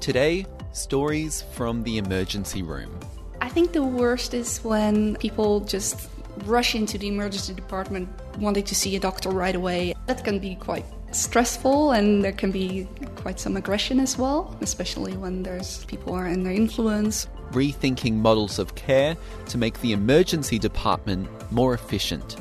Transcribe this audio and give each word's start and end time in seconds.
Today, 0.00 0.46
stories 0.72 1.42
from 1.52 1.82
the 1.82 1.98
emergency 1.98 2.62
room. 2.62 2.98
I 3.42 3.50
think 3.50 3.72
the 3.72 3.82
worst 3.82 4.32
is 4.32 4.58
when 4.64 5.16
people 5.16 5.60
just 5.60 6.08
rush 6.46 6.74
into 6.74 6.96
the 6.96 7.06
emergency 7.06 7.52
department 7.52 8.08
wanting 8.38 8.64
to 8.64 8.74
see 8.74 8.96
a 8.96 9.00
doctor 9.00 9.28
right 9.28 9.54
away. 9.54 9.94
That 10.06 10.24
can 10.24 10.38
be 10.38 10.54
quite 10.54 10.86
stressful 11.10 11.92
and 11.92 12.24
there 12.24 12.32
can 12.32 12.50
be 12.50 12.88
quite 13.16 13.38
some 13.38 13.58
aggression 13.58 14.00
as 14.00 14.16
well, 14.16 14.56
especially 14.62 15.18
when 15.18 15.42
there's 15.42 15.84
people 15.84 16.14
are 16.14 16.26
under 16.26 16.50
influence. 16.50 17.28
Rethinking 17.50 18.14
models 18.14 18.58
of 18.58 18.74
care 18.76 19.18
to 19.48 19.58
make 19.58 19.78
the 19.82 19.92
emergency 19.92 20.58
department 20.58 21.28
more 21.52 21.74
efficient. 21.74 22.36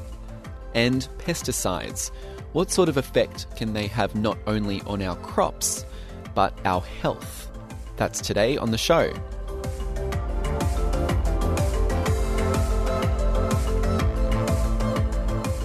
And 0.75 1.05
pesticides. 1.17 2.11
What 2.53 2.71
sort 2.71 2.87
of 2.87 2.95
effect 2.95 3.53
can 3.57 3.73
they 3.73 3.87
have 3.87 4.15
not 4.15 4.37
only 4.47 4.81
on 4.83 5.01
our 5.01 5.17
crops, 5.17 5.85
but 6.33 6.57
our 6.63 6.81
health? 7.01 7.48
That's 7.99 8.21
today 8.21 8.55
on 8.55 8.71
the 8.71 8.77
show. 8.77 9.11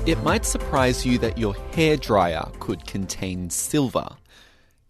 It 0.04 0.20
might 0.24 0.44
surprise 0.44 1.06
you 1.06 1.16
that 1.18 1.38
your 1.38 1.54
hairdryer 1.54 2.58
could 2.58 2.84
contain 2.86 3.50
silver. 3.50 4.08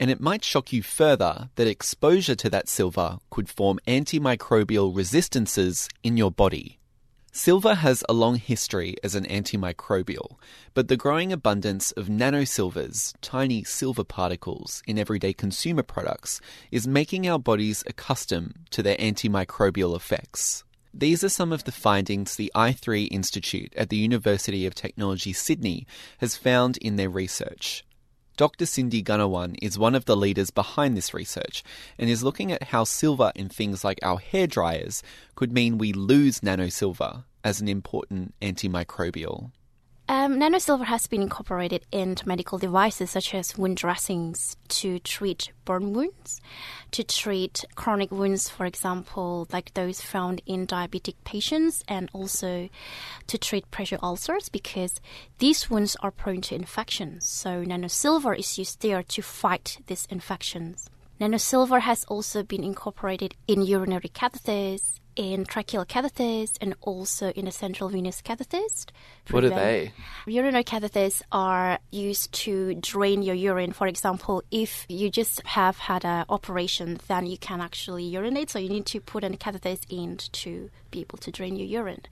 And 0.00 0.10
it 0.10 0.20
might 0.20 0.42
shock 0.42 0.72
you 0.72 0.82
further 0.82 1.50
that 1.56 1.66
exposure 1.66 2.34
to 2.34 2.48
that 2.48 2.66
silver 2.66 3.18
could 3.28 3.50
form 3.50 3.78
antimicrobial 3.86 4.96
resistances 4.96 5.90
in 6.02 6.16
your 6.16 6.30
body. 6.30 6.78
Silver 7.36 7.74
has 7.74 8.04
a 8.08 8.12
long 8.12 8.36
history 8.36 8.94
as 9.02 9.16
an 9.16 9.24
antimicrobial, 9.24 10.36
but 10.72 10.86
the 10.86 10.96
growing 10.96 11.32
abundance 11.32 11.90
of 11.90 12.06
nanosilvers, 12.06 13.12
tiny 13.22 13.64
silver 13.64 14.04
particles, 14.04 14.84
in 14.86 15.00
everyday 15.00 15.32
consumer 15.32 15.82
products 15.82 16.40
is 16.70 16.86
making 16.86 17.28
our 17.28 17.40
bodies 17.40 17.82
accustomed 17.88 18.54
to 18.70 18.84
their 18.84 18.96
antimicrobial 18.98 19.96
effects. 19.96 20.62
These 20.94 21.24
are 21.24 21.28
some 21.28 21.52
of 21.52 21.64
the 21.64 21.72
findings 21.72 22.36
the 22.36 22.52
i3 22.54 23.08
Institute 23.10 23.74
at 23.76 23.88
the 23.88 23.96
University 23.96 24.64
of 24.64 24.76
Technology 24.76 25.32
Sydney 25.32 25.88
has 26.18 26.36
found 26.36 26.76
in 26.76 26.94
their 26.94 27.10
research. 27.10 27.84
Dr. 28.36 28.66
Cindy 28.66 29.00
Gunawan 29.00 29.56
is 29.62 29.78
one 29.78 29.94
of 29.94 30.06
the 30.06 30.16
leaders 30.16 30.50
behind 30.50 30.96
this 30.96 31.14
research 31.14 31.62
and 31.98 32.10
is 32.10 32.24
looking 32.24 32.50
at 32.50 32.64
how 32.64 32.82
silver 32.82 33.30
in 33.36 33.48
things 33.48 33.84
like 33.84 34.00
our 34.02 34.18
hair 34.18 34.48
dryers 34.48 35.04
could 35.36 35.52
mean 35.52 35.78
we 35.78 35.92
lose 35.92 36.40
nanosilver 36.40 37.22
as 37.44 37.60
an 37.60 37.68
important 37.68 38.34
antimicrobial. 38.42 39.52
Um, 40.06 40.38
nanosilver 40.38 40.84
has 40.84 41.06
been 41.06 41.22
incorporated 41.22 41.86
into 41.90 42.28
medical 42.28 42.58
devices 42.58 43.10
such 43.10 43.34
as 43.34 43.56
wound 43.56 43.78
dressings 43.78 44.54
to 44.68 44.98
treat 44.98 45.50
burn 45.64 45.94
wounds, 45.94 46.42
to 46.90 47.02
treat 47.02 47.64
chronic 47.74 48.10
wounds, 48.10 48.50
for 48.50 48.66
example, 48.66 49.48
like 49.50 49.72
those 49.72 50.02
found 50.02 50.42
in 50.44 50.66
diabetic 50.66 51.14
patients, 51.24 51.82
and 51.88 52.10
also 52.12 52.68
to 53.28 53.38
treat 53.38 53.70
pressure 53.70 53.98
ulcers 54.02 54.50
because 54.50 55.00
these 55.38 55.70
wounds 55.70 55.96
are 56.00 56.10
prone 56.10 56.42
to 56.42 56.54
infections. 56.54 57.26
So, 57.26 57.64
nanosilver 57.64 58.38
is 58.38 58.58
used 58.58 58.82
there 58.82 59.02
to 59.02 59.22
fight 59.22 59.78
these 59.86 60.06
infections. 60.10 60.90
Nanosilver 61.18 61.80
has 61.80 62.04
also 62.04 62.42
been 62.42 62.62
incorporated 62.62 63.36
in 63.48 63.62
urinary 63.62 64.10
catheters, 64.10 65.00
in 65.16 65.44
tracheal 65.44 65.86
catheters 65.86 66.56
and 66.60 66.74
also 66.80 67.30
in 67.30 67.44
the 67.44 67.52
central 67.52 67.88
venous 67.88 68.22
catheters. 68.22 68.86
What 69.30 69.44
are 69.44 69.50
they? 69.50 69.92
Urinary 70.26 70.64
catheters 70.64 71.22
are 71.32 71.78
used 71.90 72.32
to 72.32 72.74
drain 72.76 73.22
your 73.22 73.34
urine. 73.34 73.72
For 73.72 73.86
example, 73.86 74.42
if 74.50 74.86
you 74.88 75.10
just 75.10 75.40
have 75.46 75.78
had 75.78 76.04
an 76.04 76.24
operation, 76.28 76.98
then 77.08 77.26
you 77.26 77.38
can 77.38 77.60
actually 77.60 78.04
urinate, 78.04 78.50
so 78.50 78.58
you 78.58 78.68
need 78.68 78.86
to 78.86 79.00
put 79.00 79.24
a 79.24 79.36
catheter 79.36 79.76
in 79.88 80.16
to 80.16 80.70
be 80.90 81.00
able 81.00 81.18
to 81.18 81.30
drain 81.30 81.56
your 81.56 81.66
urine. 81.66 82.02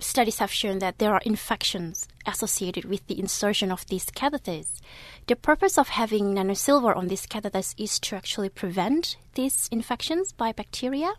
Studies 0.00 0.38
have 0.38 0.52
shown 0.52 0.80
that 0.80 0.98
there 0.98 1.14
are 1.14 1.22
infections 1.24 2.08
associated 2.26 2.84
with 2.84 3.06
the 3.06 3.18
insertion 3.18 3.70
of 3.70 3.86
these 3.86 4.06
catheters. 4.06 4.80
The 5.28 5.36
purpose 5.36 5.78
of 5.78 5.88
having 5.88 6.34
nanosilver 6.34 6.94
on 6.96 7.06
these 7.06 7.26
catheters 7.26 7.74
is 7.78 7.98
to 8.00 8.16
actually 8.16 8.48
prevent 8.48 9.16
these 9.34 9.68
infections 9.70 10.32
by 10.32 10.52
bacteria. 10.52 11.12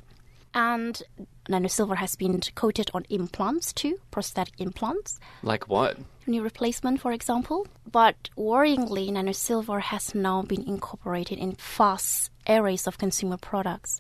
And 0.55 1.03
nanosilver 1.49 1.97
has 1.97 2.15
been 2.15 2.39
coated 2.55 2.89
on 2.93 3.05
implants 3.09 3.73
too, 3.73 3.99
prosthetic 4.09 4.53
implants. 4.57 5.19
Like 5.43 5.67
what? 5.67 5.97
Knee 6.25 6.39
replacement, 6.39 7.01
for 7.01 7.11
example. 7.11 7.67
But 7.91 8.29
worryingly, 8.37 9.09
nanosilver 9.09 9.81
has 9.81 10.15
now 10.15 10.41
been 10.41 10.63
incorporated 10.63 11.37
in 11.37 11.57
vast 11.59 12.31
areas 12.47 12.87
of 12.87 12.97
consumer 12.97 13.37
products. 13.37 13.99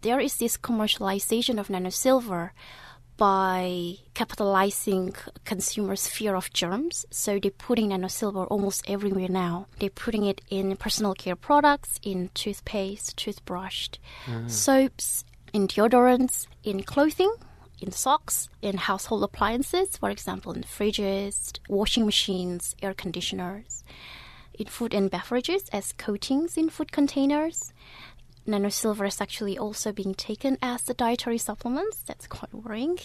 There 0.00 0.20
is 0.20 0.38
this 0.38 0.56
commercialization 0.56 1.60
of 1.60 1.68
nanosilver 1.68 2.50
by 3.16 3.94
capitalizing 4.14 5.14
consumers' 5.44 6.08
fear 6.08 6.34
of 6.34 6.52
germs. 6.52 7.06
So 7.10 7.38
they're 7.38 7.50
putting 7.50 7.90
nanosilver 7.90 8.46
almost 8.50 8.88
everywhere 8.88 9.28
now. 9.28 9.66
They're 9.78 9.90
putting 9.90 10.24
it 10.24 10.40
in 10.50 10.74
personal 10.76 11.14
care 11.14 11.36
products, 11.36 12.00
in 12.02 12.30
toothpaste, 12.34 13.16
toothbrush, 13.16 13.90
mm. 14.26 14.50
soaps, 14.50 15.24
in 15.54 15.68
deodorants, 15.68 16.48
in 16.64 16.82
clothing, 16.82 17.32
in 17.80 17.92
socks, 17.92 18.48
in 18.60 18.76
household 18.76 19.22
appliances, 19.22 19.96
for 19.96 20.10
example, 20.10 20.52
in 20.52 20.64
fridges, 20.64 21.56
washing 21.68 22.04
machines, 22.04 22.74
air 22.82 22.92
conditioners, 22.92 23.84
in 24.58 24.66
food 24.66 24.92
and 24.92 25.10
beverages 25.10 25.68
as 25.72 25.92
coatings 25.92 26.56
in 26.56 26.68
food 26.68 26.90
containers. 26.90 27.72
Nanosilver 28.48 29.06
is 29.06 29.20
actually 29.20 29.56
also 29.56 29.92
being 29.92 30.14
taken 30.14 30.58
as 30.60 30.88
a 30.90 30.94
dietary 30.94 31.38
supplement. 31.38 31.94
That's 32.04 32.26
quite 32.26 32.52
worrying. 32.52 32.98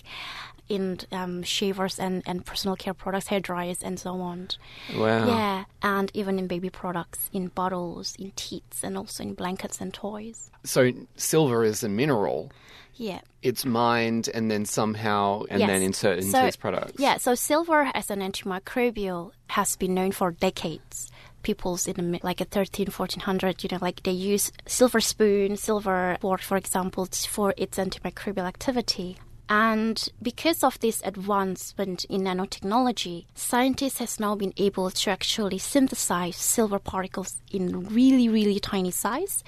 In 0.70 1.00
um, 1.12 1.42
shavers 1.42 1.98
and, 2.00 2.22
and 2.28 2.46
personal 2.46 2.76
care 2.76 2.94
products, 2.94 3.28
hair 3.28 3.40
dryers, 3.40 3.82
and 3.82 4.00
so 4.00 4.22
on. 4.22 4.50
Wow. 4.96 5.28
Yeah, 5.28 5.64
and 5.82 6.12
even 6.14 6.38
in 6.38 6.46
baby 6.48 6.70
products, 6.70 7.30
in 7.34 7.48
bottles, 7.48 8.16
in 8.20 8.32
teats, 8.36 8.84
and 8.84 8.96
also 8.96 9.24
in 9.24 9.34
blankets 9.34 9.82
and 9.82 9.92
toys. 9.92 10.52
So 10.64 10.92
silver 11.16 11.64
is 11.64 11.84
a 11.84 11.90
mineral. 11.90 12.52
Yeah. 12.96 13.22
It's 13.42 13.66
mined 13.66 14.30
and 14.34 14.52
then 14.52 14.66
somehow 14.66 15.44
and 15.50 15.60
Yes. 15.62 15.70
then 15.70 15.82
inserted 15.82 16.26
into 16.26 16.38
So- 16.38 16.44
these 16.44 16.56
products. 16.58 16.94
Yeah, 17.00 17.18
so 17.18 17.34
silver 17.34 17.90
as 17.96 18.12
an 18.12 18.20
antimicrobial 18.20 19.32
has 19.48 19.76
been 19.76 19.94
known 19.94 20.12
for 20.12 20.32
decades. 20.32 21.10
People's 21.42 21.88
in 21.88 22.12
the, 22.12 22.20
like 22.22 22.42
a 22.42 22.46
13, 22.46 22.88
1400, 22.92 23.64
you 23.64 23.70
know, 23.72 23.78
like 23.82 24.04
they 24.04 24.12
use 24.12 24.52
silver 24.68 25.00
spoon, 25.00 25.56
silver 25.56 26.18
fork, 26.20 26.42
for 26.42 26.58
example, 26.58 27.08
for 27.30 27.54
its 27.58 27.78
antimicrobial 27.78 28.46
activity. 28.46 29.18
And 29.50 30.08
because 30.22 30.64
of 30.64 30.80
this 30.80 31.02
advancement 31.04 32.06
in 32.06 32.22
nanotechnology, 32.22 33.26
scientists 33.34 33.98
has 33.98 34.20
now 34.20 34.36
been 34.36 34.54
able 34.58 34.92
to 34.92 35.10
actually 35.10 35.58
synthesize 35.58 36.36
silver 36.36 36.78
particles 36.78 37.42
in 37.52 37.88
really, 37.88 38.30
really 38.30 38.60
tiny 38.60 38.92
size. 38.92 39.44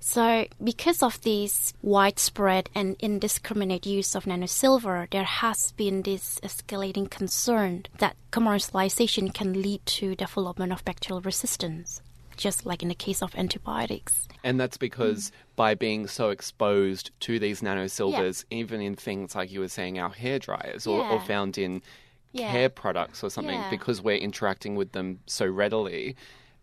So 0.00 0.46
because 0.64 1.02
of 1.02 1.20
this 1.20 1.74
widespread 1.82 2.70
and 2.74 2.96
indiscriminate 2.98 3.84
use 3.84 4.14
of 4.14 4.24
nanosilver, 4.24 5.10
there 5.10 5.24
has 5.24 5.72
been 5.76 6.00
this 6.00 6.40
escalating 6.42 7.10
concern 7.10 7.84
that 7.98 8.16
commercialization 8.30 9.34
can 9.34 9.60
lead 9.60 9.84
to 9.84 10.14
development 10.14 10.72
of 10.72 10.82
bacterial 10.86 11.20
resistance, 11.20 12.00
just 12.36 12.66
like 12.66 12.82
in 12.82 12.88
the 12.88 12.94
case 12.94 13.22
of 13.22 13.34
antibiotics. 13.34 14.26
And 14.44 14.58
that's 14.58 14.76
because 14.76 15.32
by 15.56 15.74
being 15.74 16.06
so 16.06 16.30
exposed 16.30 17.10
to 17.20 17.38
these 17.38 17.60
nanosilvers, 17.60 18.44
even 18.50 18.80
in 18.80 18.94
things 18.96 19.34
like 19.34 19.50
you 19.52 19.60
were 19.60 19.68
saying, 19.68 19.98
our 19.98 20.10
hair 20.10 20.38
dryers 20.38 20.86
or, 20.86 21.04
or 21.04 21.20
found 21.20 21.58
in 21.58 21.82
Yeah. 22.32 22.50
care 22.50 22.68
products 22.70 23.22
or 23.22 23.30
something, 23.30 23.54
Yeah. 23.54 23.70
because 23.70 24.00
we're 24.00 24.16
interacting 24.16 24.74
with 24.74 24.92
them 24.92 25.20
so 25.26 25.46
readily, 25.46 26.16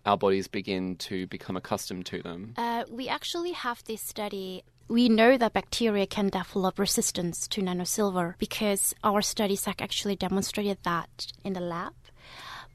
our 0.06 0.18
bodies 0.18 0.48
begin 0.48 0.96
to 0.96 1.28
become 1.28 1.56
accustomed 1.56 2.06
to 2.08 2.22
them. 2.24 2.54
Uh, 2.58 2.84
we 2.90 3.08
actually 3.08 3.52
have 3.52 3.84
this 3.86 4.02
study. 4.02 4.64
We 4.88 5.08
know 5.10 5.38
that 5.38 5.54
bacteria 5.54 6.08
can 6.08 6.30
develop 6.30 6.80
resistance 6.80 7.48
to 7.50 7.62
nanosilver 7.62 8.34
because 8.40 8.96
our 9.04 9.22
studies 9.22 9.66
have 9.66 9.76
actually 9.80 10.16
demonstrated 10.16 10.80
that 10.84 11.28
in 11.44 11.54
the 11.54 11.60
lab. 11.60 11.94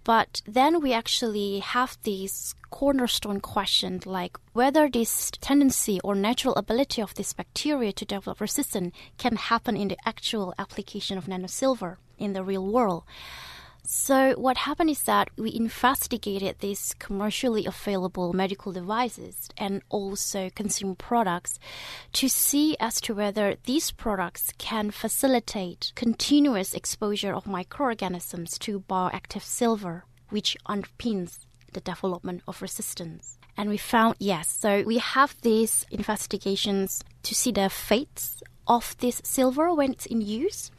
But 0.05 0.43
then 0.47 0.83
we 0.83 0.93
actually 0.93 1.61
have 1.61 1.97
these 2.03 2.55
cornerstone 2.71 3.41
questions 3.41 4.05
like 4.05 4.37
whether 4.53 4.89
this 4.91 5.31
tendency 5.41 5.99
or 6.05 6.15
natural 6.15 6.55
ability 6.56 7.01
of 7.01 7.15
this 7.15 7.33
bacteria 7.33 7.93
to 7.93 8.05
develop 8.05 8.41
resistance 8.41 8.95
can 9.17 9.37
happen 9.37 9.77
in 9.77 9.89
the 9.89 9.97
actual 10.05 10.55
application 10.59 11.17
of 11.17 11.25
nanosilver 11.25 11.97
in 12.19 12.35
the 12.35 12.45
real 12.45 12.67
world. 12.67 13.05
So 13.96 14.35
what 14.37 14.56
happened 14.56 14.91
is 14.91 15.05
that 15.05 15.31
we 15.38 15.55
investigated 15.55 16.56
these 16.58 16.96
commercially 16.99 17.64
available 17.64 18.32
medical 18.32 18.73
devices 18.73 19.49
and 19.56 19.82
also 19.88 20.50
consumer 20.50 20.96
products 20.96 21.61
to 22.14 22.29
see 22.29 22.76
as 22.81 23.00
to 23.02 23.14
whether 23.14 23.55
these 23.64 23.93
products 23.93 24.52
can 24.58 24.91
facilitate 24.91 25.93
continuous 25.94 26.75
exposure 26.75 27.32
of 27.32 27.46
microorganisms 27.46 28.58
to 28.58 28.81
bioactive 28.81 29.43
silver, 29.43 30.05
which 30.29 30.56
underpins 30.69 31.47
the 31.73 31.81
development 31.81 32.43
of 32.49 32.62
resistance. 32.62 33.38
And 33.56 33.70
we 33.70 33.76
found 33.76 34.17
yes. 34.19 34.49
So 34.49 34.82
we 34.82 34.99
have 34.99 35.40
these 35.43 35.87
investigations 35.93 37.05
to 37.23 37.35
see 37.35 37.52
the 37.52 37.70
fates 37.70 38.43
of 38.67 38.97
this 38.99 39.23
silver 39.25 39.73
when 39.73 39.93
it's 39.93 40.06
in 40.06 40.20
use. 40.20 40.73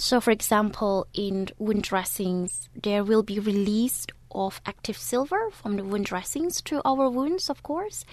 So, 0.00 0.20
for 0.20 0.30
example, 0.30 1.08
in 1.12 1.48
wound 1.58 1.82
dressings, 1.82 2.68
there 2.80 3.02
will 3.02 3.24
be 3.24 3.40
release 3.40 4.06
of 4.30 4.60
active 4.64 4.96
silver 4.96 5.50
from 5.50 5.74
the 5.74 5.82
wound 5.82 6.04
dressings 6.06 6.62
to 6.62 6.80
our 6.84 7.10
wounds, 7.10 7.50
of 7.50 7.64
course. 7.64 8.04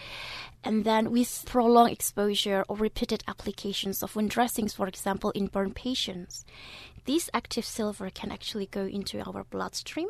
And 0.64 0.84
then 0.84 1.12
with 1.12 1.44
prolonged 1.46 1.92
exposure 1.92 2.66
or 2.68 2.76
repeated 2.76 3.24
applications 3.28 4.02
of 4.02 4.16
wound 4.16 4.32
dressings, 4.32 4.74
for 4.74 4.88
example, 4.88 5.30
in 5.32 5.46
burn 5.46 5.76
patients, 5.76 6.44
this 7.06 7.30
active 7.36 7.66
silver 7.66 8.10
can 8.10 8.32
actually 8.32 8.66
go 8.66 8.88
into 8.88 9.22
our 9.22 9.44
bloodstream 9.44 10.10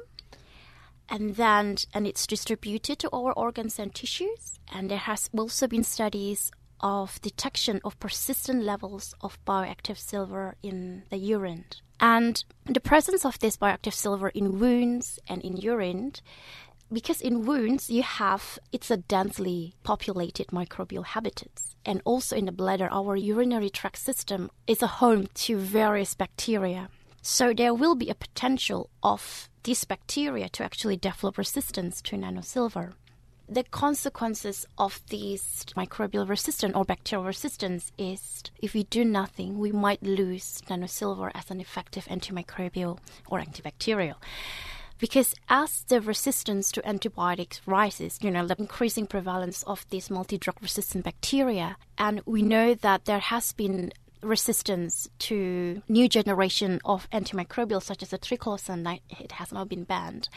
and 1.10 1.36
then 1.36 1.76
and 1.94 2.08
it's 2.08 2.26
distributed 2.26 2.98
to 3.00 3.10
our 3.12 3.32
organs 3.34 3.78
and 3.78 3.94
tissues 3.94 4.60
and 4.74 4.90
there 4.90 4.98
has 4.98 5.30
also 5.38 5.68
been 5.68 5.84
studies 5.84 6.52
of 6.80 7.22
detection 7.22 7.80
of 7.84 8.00
persistent 8.00 8.64
levels 8.64 9.14
of 9.22 9.44
bioactive 9.46 9.98
silver 9.98 10.56
in 10.62 11.04
the 11.10 11.18
urine. 11.18 11.66
And 12.00 12.44
the 12.66 12.80
presence 12.80 13.26
of 13.26 13.40
this 13.40 13.58
bioactive 13.58 13.94
silver 13.94 14.30
in 14.30 14.60
wounds 14.60 15.20
and 15.28 15.42
in 15.42 15.58
urine, 15.58 16.14
because 16.92 17.22
in 17.22 17.46
wounds 17.46 17.90
you 17.90 18.04
have 18.04 18.60
it's 18.72 18.92
a 18.92 18.98
densely 18.98 19.76
populated 19.84 20.48
microbial 20.48 21.06
habitats, 21.06 21.76
and 21.86 22.02
also 22.06 22.36
in 22.36 22.46
the 22.46 22.52
bladder, 22.52 22.90
our 22.92 23.16
urinary 23.16 23.70
tract 23.70 23.98
system 23.98 24.52
is 24.68 24.82
a 24.82 24.88
home 24.88 25.28
to 25.36 25.58
various 25.58 26.16
bacteria. 26.16 26.90
So 27.22 27.54
there 27.54 27.74
will 27.74 27.96
be 27.96 28.10
a 28.10 28.16
potential 28.16 28.90
of 29.02 29.50
these 29.64 29.84
bacteria 29.84 30.48
to 30.50 30.64
actually 30.64 30.98
develop 30.98 31.38
resistance 31.40 32.02
to 32.04 32.16
nanosilver 32.16 32.94
the 33.48 33.64
consequences 33.64 34.66
of 34.78 35.02
this 35.10 35.66
microbial 35.78 36.28
resistance 36.28 36.74
or 36.76 36.84
bacterial 36.84 37.26
resistance 37.26 37.92
is 37.98 38.44
if 38.60 38.74
we 38.74 38.84
do 38.84 39.06
nothing, 39.06 39.60
we 39.60 39.72
might 39.72 40.02
lose 40.02 40.62
nanosilver 40.70 41.32
as 41.36 41.52
an 41.52 41.62
effective 41.62 42.06
antimicrobial 42.06 42.98
or 43.28 43.40
antibacterial. 43.40 44.16
Because 44.98 45.36
as 45.50 45.84
the 45.84 46.00
resistance 46.00 46.72
to 46.72 46.88
antibiotics 46.88 47.62
rises, 47.66 48.18
you 48.22 48.32
know, 48.32 48.48
the 48.48 48.56
increasing 48.58 49.08
prevalence 49.08 49.62
of 49.64 49.86
these 49.90 50.10
multi 50.10 50.38
drug 50.38 50.56
resistant 50.62 51.04
bacteria, 51.04 51.76
and 51.98 52.22
we 52.26 52.42
know 52.42 52.74
that 52.76 53.06
there 53.06 53.20
has 53.20 53.52
been 53.52 53.92
resistance 54.26 55.08
to 55.20 55.82
new 55.88 56.10
generation 56.10 56.80
of 56.86 57.10
antimicrobials 57.12 57.84
such 57.84 58.04
as 58.04 58.10
the 58.10 58.18
triclosan. 58.18 59.00
It 59.20 59.34
has 59.34 59.52
now 59.52 59.66
been 59.66 59.84
banned. 59.84 60.30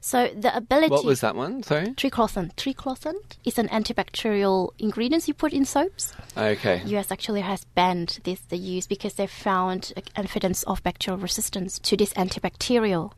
So 0.00 0.28
the 0.34 0.56
ability. 0.56 0.90
What 0.90 1.04
was 1.04 1.20
that 1.20 1.36
one? 1.36 1.62
Sorry. 1.62 1.86
Triclosan. 1.88 2.54
Triclosan 2.56 3.14
is 3.44 3.58
an 3.58 3.68
antibacterial 3.68 4.70
ingredient 4.78 5.28
you 5.28 5.34
put 5.34 5.52
in 5.52 5.64
soaps. 5.64 6.12
Okay. 6.36 6.82
US 6.86 7.10
actually 7.10 7.42
has 7.42 7.64
banned 7.64 8.20
this 8.24 8.40
the 8.48 8.56
use 8.56 8.86
because 8.86 9.14
they 9.14 9.26
found 9.26 9.92
evidence 10.16 10.62
of 10.64 10.82
bacterial 10.82 11.20
resistance 11.20 11.78
to 11.80 11.96
this 11.96 12.12
antibacterial. 12.14 13.12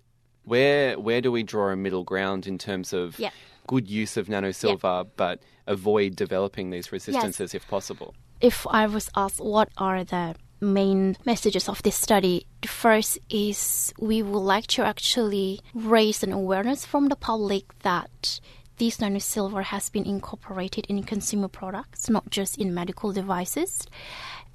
Where 0.45 0.99
where 0.99 1.21
do 1.21 1.33
we 1.33 1.43
draw 1.43 1.71
a 1.71 1.77
middle 1.77 2.05
ground 2.05 2.47
in 2.47 2.59
terms 2.59 2.93
of 2.93 3.19
yeah. 3.19 3.31
good 3.67 3.89
use 3.89 4.17
of 4.17 4.29
nanosilver, 4.29 5.09
but 5.17 5.41
avoid 5.67 6.15
developing 6.17 6.71
these 6.71 6.93
resistances 6.93 7.53
yes. 7.53 7.55
if 7.55 7.69
possible? 7.69 8.15
If 8.41 8.67
I 8.69 8.87
was 8.87 9.11
asked 9.17 9.41
what 9.41 9.69
are 9.79 10.05
the 10.05 10.35
main 10.61 11.17
messages 11.25 11.69
of 11.69 11.83
this 11.83 11.97
study, 11.97 12.47
the 12.63 12.69
first 12.69 13.19
is 13.29 13.93
we 13.99 14.23
would 14.23 14.39
like 14.39 14.67
to 14.69 14.83
actually 14.83 15.61
raise 15.75 16.23
an 16.23 16.33
awareness 16.33 16.85
from 16.85 17.09
the 17.09 17.17
public 17.17 17.79
that 17.81 18.41
this 18.79 19.01
nano 19.01 19.19
silver 19.19 19.63
has 19.63 19.89
been 19.89 20.05
incorporated 20.05 20.87
in 20.89 21.03
consumer 21.03 21.49
products, 21.49 22.11
not 22.11 22.29
just 22.31 22.59
in 22.59 22.75
medical 22.75 23.13
devices. 23.13 23.87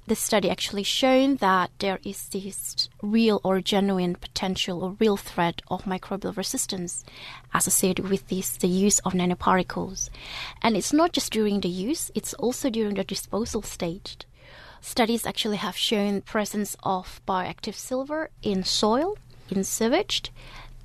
The 0.06 0.14
study 0.16 0.50
actually 0.50 0.82
shown 0.82 1.36
that 1.36 1.70
there 1.78 2.00
is 2.04 2.28
this 2.28 2.88
real 3.02 3.40
or 3.44 3.60
genuine 3.60 4.16
potential 4.16 4.82
or 4.82 4.96
real 4.98 5.16
threat 5.16 5.62
of 5.68 5.84
microbial 5.84 6.36
resistance 6.36 7.04
associated 7.54 8.08
with 8.08 8.26
this 8.28 8.56
the 8.58 8.68
use 8.68 8.98
of 9.00 9.12
nanoparticles 9.12 10.10
and 10.62 10.76
it's 10.76 10.92
not 10.92 11.12
just 11.12 11.32
during 11.32 11.60
the 11.60 11.68
use 11.68 12.10
it's 12.14 12.34
also 12.34 12.70
during 12.70 12.94
the 12.94 13.04
disposal 13.04 13.62
stage 13.62 14.18
studies 14.80 15.26
actually 15.26 15.56
have 15.56 15.76
shown 15.76 16.20
presence 16.20 16.76
of 16.82 17.20
bioactive 17.26 17.74
silver 17.74 18.30
in 18.42 18.64
soil 18.64 19.16
in 19.50 19.62
sewage 19.64 20.32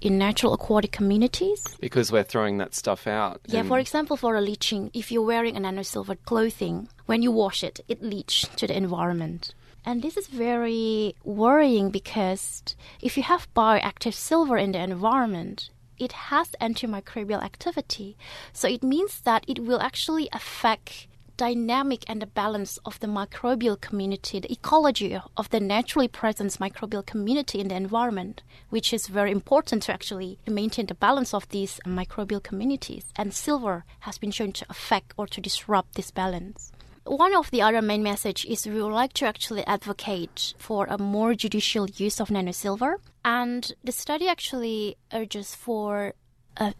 in 0.01 0.17
natural 0.17 0.53
aquatic 0.53 0.91
communities. 0.91 1.63
Because 1.79 2.11
we're 2.11 2.23
throwing 2.23 2.57
that 2.57 2.75
stuff 2.75 3.07
out. 3.07 3.41
Yeah, 3.47 3.63
for 3.63 3.79
example, 3.79 4.17
for 4.17 4.35
a 4.35 4.41
leaching, 4.41 4.91
if 4.93 5.11
you're 5.11 5.25
wearing 5.25 5.57
a 5.57 5.59
nanosilver 5.59 6.17
clothing, 6.25 6.89
when 7.05 7.21
you 7.21 7.31
wash 7.31 7.63
it, 7.63 7.79
it 7.87 8.03
leaches 8.03 8.49
to 8.57 8.67
the 8.67 8.77
environment. 8.77 9.53
And 9.85 10.01
this 10.01 10.17
is 10.17 10.27
very 10.27 11.15
worrying 11.23 11.91
because 11.91 12.75
if 13.01 13.15
you 13.15 13.23
have 13.23 13.47
bioactive 13.55 14.13
silver 14.13 14.57
in 14.57 14.73
the 14.73 14.79
environment, 14.79 15.69
it 15.99 16.11
has 16.11 16.49
antimicrobial 16.61 17.43
activity. 17.43 18.17
So 18.53 18.67
it 18.67 18.83
means 18.83 19.21
that 19.21 19.43
it 19.47 19.59
will 19.59 19.79
actually 19.79 20.29
affect 20.31 21.07
dynamic 21.37 22.03
and 22.07 22.21
the 22.21 22.25
balance 22.25 22.79
of 22.83 22.99
the 22.99 23.07
microbial 23.07 23.79
community, 23.79 24.39
the 24.39 24.51
ecology 24.51 25.17
of 25.37 25.49
the 25.51 25.59
naturally 25.59 26.07
present 26.07 26.51
microbial 26.53 27.05
community 27.05 27.59
in 27.59 27.67
the 27.67 27.75
environment, 27.75 28.41
which 28.69 28.91
is 28.91 29.07
very 29.07 29.31
important 29.31 29.83
to 29.83 29.93
actually 29.93 30.39
maintain 30.47 30.87
the 30.87 30.95
balance 30.95 31.33
of 31.33 31.47
these 31.49 31.79
microbial 31.85 32.41
communities. 32.41 33.05
And 33.15 33.33
silver 33.33 33.85
has 34.01 34.17
been 34.17 34.31
shown 34.31 34.51
to 34.53 34.65
affect 34.69 35.13
or 35.15 35.27
to 35.27 35.39
disrupt 35.39 35.93
this 35.93 36.09
balance. 36.09 36.71
One 37.07 37.35
of 37.35 37.51
the 37.51 37.61
other 37.61 37.81
main 37.81 38.03
message 38.03 38.45
is 38.45 38.65
we 38.67 38.81
would 38.81 38.91
like 38.91 39.13
to 39.13 39.25
actually 39.25 39.65
advocate 39.65 40.53
for 40.57 40.85
a 40.89 40.97
more 40.97 41.33
judicial 41.35 41.87
use 41.89 42.19
of 42.19 42.29
nanosilver. 42.29 42.95
And 43.23 43.73
the 43.83 43.91
study 43.91 44.27
actually 44.27 44.97
urges 45.13 45.55
for 45.55 46.13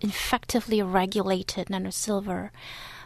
effectively 0.01 0.81
regulated 0.81 1.67
nanosilver 1.67 2.49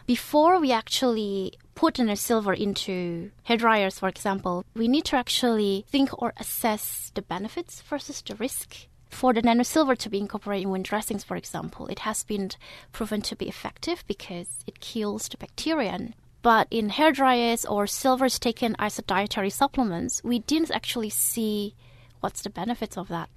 before 0.06 0.58
we 0.58 0.72
actually 0.72 1.58
put 1.74 1.94
nanosilver 1.94 2.56
into 2.56 3.30
hair 3.44 3.56
dryers, 3.56 3.98
for 3.98 4.08
example, 4.08 4.64
we 4.74 4.88
need 4.88 5.04
to 5.06 5.16
actually 5.16 5.84
think 5.88 6.10
or 6.20 6.32
assess 6.38 7.10
the 7.14 7.22
benefits 7.22 7.82
versus 7.82 8.22
the 8.22 8.34
risk. 8.34 8.88
For 9.08 9.32
the 9.32 9.42
nanosilver 9.42 9.96
to 9.98 10.10
be 10.10 10.18
incorporated 10.18 10.64
in 10.64 10.70
wound 10.70 10.86
dressings, 10.86 11.22
for 11.22 11.36
example, 11.36 11.86
it 11.88 12.00
has 12.00 12.24
been 12.24 12.50
proven 12.92 13.20
to 13.22 13.36
be 13.36 13.48
effective 13.48 14.04
because 14.06 14.64
it 14.66 14.80
kills 14.80 15.28
the 15.28 15.36
bacteria. 15.36 16.14
But 16.42 16.66
in 16.72 16.88
hair 16.88 17.12
dryers 17.12 17.64
or 17.64 17.86
silvers 17.86 18.40
taken 18.40 18.74
as 18.80 19.00
dietary 19.06 19.50
supplements, 19.50 20.20
we 20.24 20.40
didn't 20.40 20.72
actually 20.72 21.10
see 21.10 21.76
what's 22.18 22.42
the 22.42 22.50
benefits 22.50 22.98
of 22.98 23.06
that. 23.08 23.30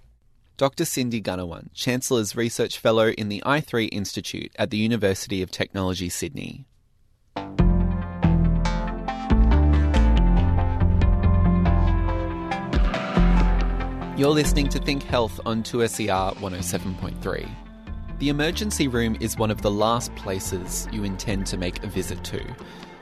Dr. 0.58 0.86
Cindy 0.86 1.22
Gunawan, 1.22 1.68
Chancellor's 1.74 2.36
Research 2.36 2.80
Fellow 2.80 3.10
in 3.10 3.30
the 3.30 3.44
i3 3.46 3.90
Institute 3.92 4.52
at 4.58 4.72
the 4.72 4.78
University 4.78 5.44
of 5.44 5.52
Technology, 5.52 6.10
Sydney. 6.10 6.66
You're 14.18 14.30
listening 14.30 14.70
to 14.70 14.80
Think 14.80 15.04
Health 15.04 15.42
on 15.46 15.62
2SER 15.62 16.38
107.3. 16.38 17.50
The 18.18 18.30
emergency 18.30 18.88
room 18.88 19.18
is 19.20 19.38
one 19.38 19.52
of 19.52 19.62
the 19.62 19.70
last 19.70 20.16
places 20.16 20.88
you 20.90 21.04
intend 21.04 21.46
to 21.48 21.58
make 21.58 21.84
a 21.84 21.88
visit 21.88 22.24
to, 22.24 22.42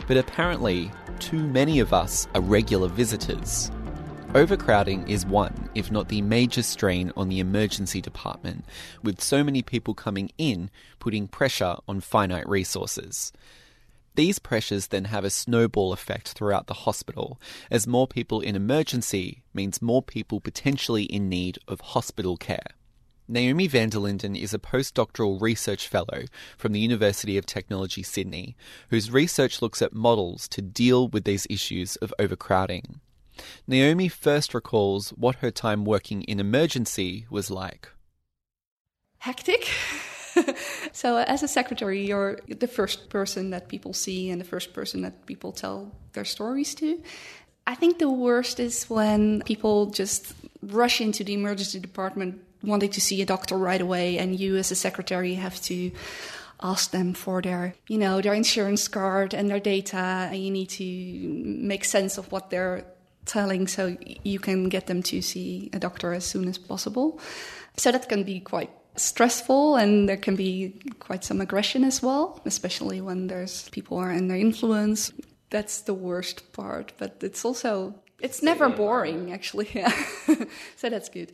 but 0.07 0.17
apparently, 0.17 0.91
too 1.19 1.39
many 1.39 1.79
of 1.79 1.93
us 1.93 2.27
are 2.36 2.41
regular 2.41 2.88
visitors. 2.88 3.72
Overcrowding 4.36 5.07
is 5.07 5.27
one, 5.27 5.69
if 5.75 5.91
not 5.91 6.10
the 6.10 6.22
major 6.24 6.63
strain 6.63 7.12
on 7.15 7.29
the 7.29 7.39
emergency 7.39 8.01
department, 8.01 8.65
with 9.03 9.22
so 9.22 9.43
many 9.43 9.62
people 9.62 9.93
coming 9.93 10.31
in 10.38 10.72
putting 10.98 11.27
pressure 11.27 11.75
on 11.88 12.01
finite 12.01 12.50
resources. 12.50 13.31
These 14.15 14.39
pressures 14.39 14.88
then 14.88 15.05
have 15.05 15.24
a 15.24 15.29
snowball 15.29 15.93
effect 15.93 16.29
throughout 16.29 16.67
the 16.67 16.74
hospital, 16.74 17.39
as 17.69 17.86
more 17.88 18.07
people 18.07 18.41
in 18.41 18.55
emergency 18.55 19.43
means 19.53 19.81
more 19.81 20.01
people 20.01 20.39
potentially 20.39 21.03
in 21.03 21.29
need 21.29 21.60
of 21.67 21.81
hospital 21.81 22.38
care. 22.38 22.75
Naomi 23.27 23.67
van 23.67 23.89
der 23.89 23.99
Linden 23.99 24.35
is 24.35 24.53
a 24.53 24.59
postdoctoral 24.59 25.39
research 25.39 25.87
fellow 25.87 26.25
from 26.57 26.73
the 26.73 26.79
University 26.79 27.37
of 27.37 27.45
Technology 27.45 28.03
Sydney, 28.03 28.57
whose 28.89 29.11
research 29.11 29.61
looks 29.61 29.81
at 29.81 29.93
models 29.93 30.47
to 30.49 30.61
deal 30.61 31.07
with 31.07 31.23
these 31.23 31.47
issues 31.49 31.95
of 31.97 32.13
overcrowding. 32.19 32.99
Naomi 33.65 34.09
first 34.09 34.53
recalls 34.53 35.09
what 35.11 35.35
her 35.35 35.51
time 35.51 35.85
working 35.85 36.23
in 36.23 36.39
emergency 36.39 37.25
was 37.29 37.49
like. 37.49 37.89
Hectic. 39.19 39.69
so, 40.91 41.17
as 41.17 41.43
a 41.43 41.47
secretary, 41.47 42.05
you're 42.05 42.39
the 42.49 42.67
first 42.67 43.09
person 43.09 43.51
that 43.51 43.69
people 43.69 43.93
see 43.93 44.29
and 44.29 44.41
the 44.41 44.45
first 44.45 44.73
person 44.73 45.01
that 45.01 45.25
people 45.25 45.53
tell 45.53 45.93
their 46.11 46.25
stories 46.25 46.75
to. 46.75 47.01
I 47.65 47.75
think 47.75 47.99
the 47.99 48.09
worst 48.09 48.59
is 48.59 48.89
when 48.89 49.41
people 49.43 49.85
just 49.85 50.33
rush 50.61 50.99
into 50.99 51.23
the 51.23 51.33
emergency 51.33 51.79
department 51.79 52.42
wanting 52.63 52.89
to 52.91 53.01
see 53.01 53.22
a 53.22 53.25
doctor 53.25 53.58
right 53.58 53.82
away, 53.82 54.17
and 54.17 54.39
you, 54.39 54.58
as 54.58 54.72
a 54.72 54.75
secretary, 54.75 55.36
have 55.36 55.62
to 55.63 55.91
ask 56.62 56.91
them 56.91 57.13
for 57.13 57.41
their, 57.41 57.75
you 57.88 57.98
know, 57.98 58.22
their 58.22 58.34
insurance 58.34 58.88
card 58.88 59.34
and 59.34 59.50
their 59.50 59.60
data, 59.60 60.29
and 60.32 60.38
you 60.38 60.50
need 60.50 60.70
to 60.70 61.43
make 61.46 61.84
sense 61.84 62.17
of 62.17 62.32
what 62.32 62.50
they're 62.50 62.86
telling 63.25 63.67
so 63.67 63.96
you 64.24 64.39
can 64.39 64.70
get 64.70 64.88
them 64.88 65.03
to 65.03 65.22
see 65.22 65.70
a 65.74 65.79
doctor 65.79 66.13
as 66.13 66.25
soon 66.25 66.48
as 66.48 66.58
possible. 66.58 67.20
So 67.77 67.91
that 67.91 68.10
can 68.10 68.24
be 68.24 68.39
quite 68.39 68.72
stressful 68.96 69.75
and 69.75 70.08
there 70.08 70.17
can 70.17 70.36
be 70.36 70.79
quite 71.00 71.24
some 71.24 71.41
aggression 71.41 71.84
as 71.84 72.01
well, 72.01 72.41
especially 72.46 73.01
when 73.01 73.27
there's 73.27 73.70
people 73.70 73.98
are 73.98 74.12
under 74.12 74.36
influence. 74.36 75.12
That's 75.50 75.82
the 75.82 75.93
worst 75.93 76.53
part, 76.53 76.93
but 76.98 77.17
it's 77.22 77.43
also 77.43 77.96
it's 78.20 78.43
never 78.43 78.70
boring 78.70 79.34
actually. 79.34 79.70
Yeah. 79.74 79.91
so 80.75 80.89
that's 80.89 81.10
good 81.10 81.32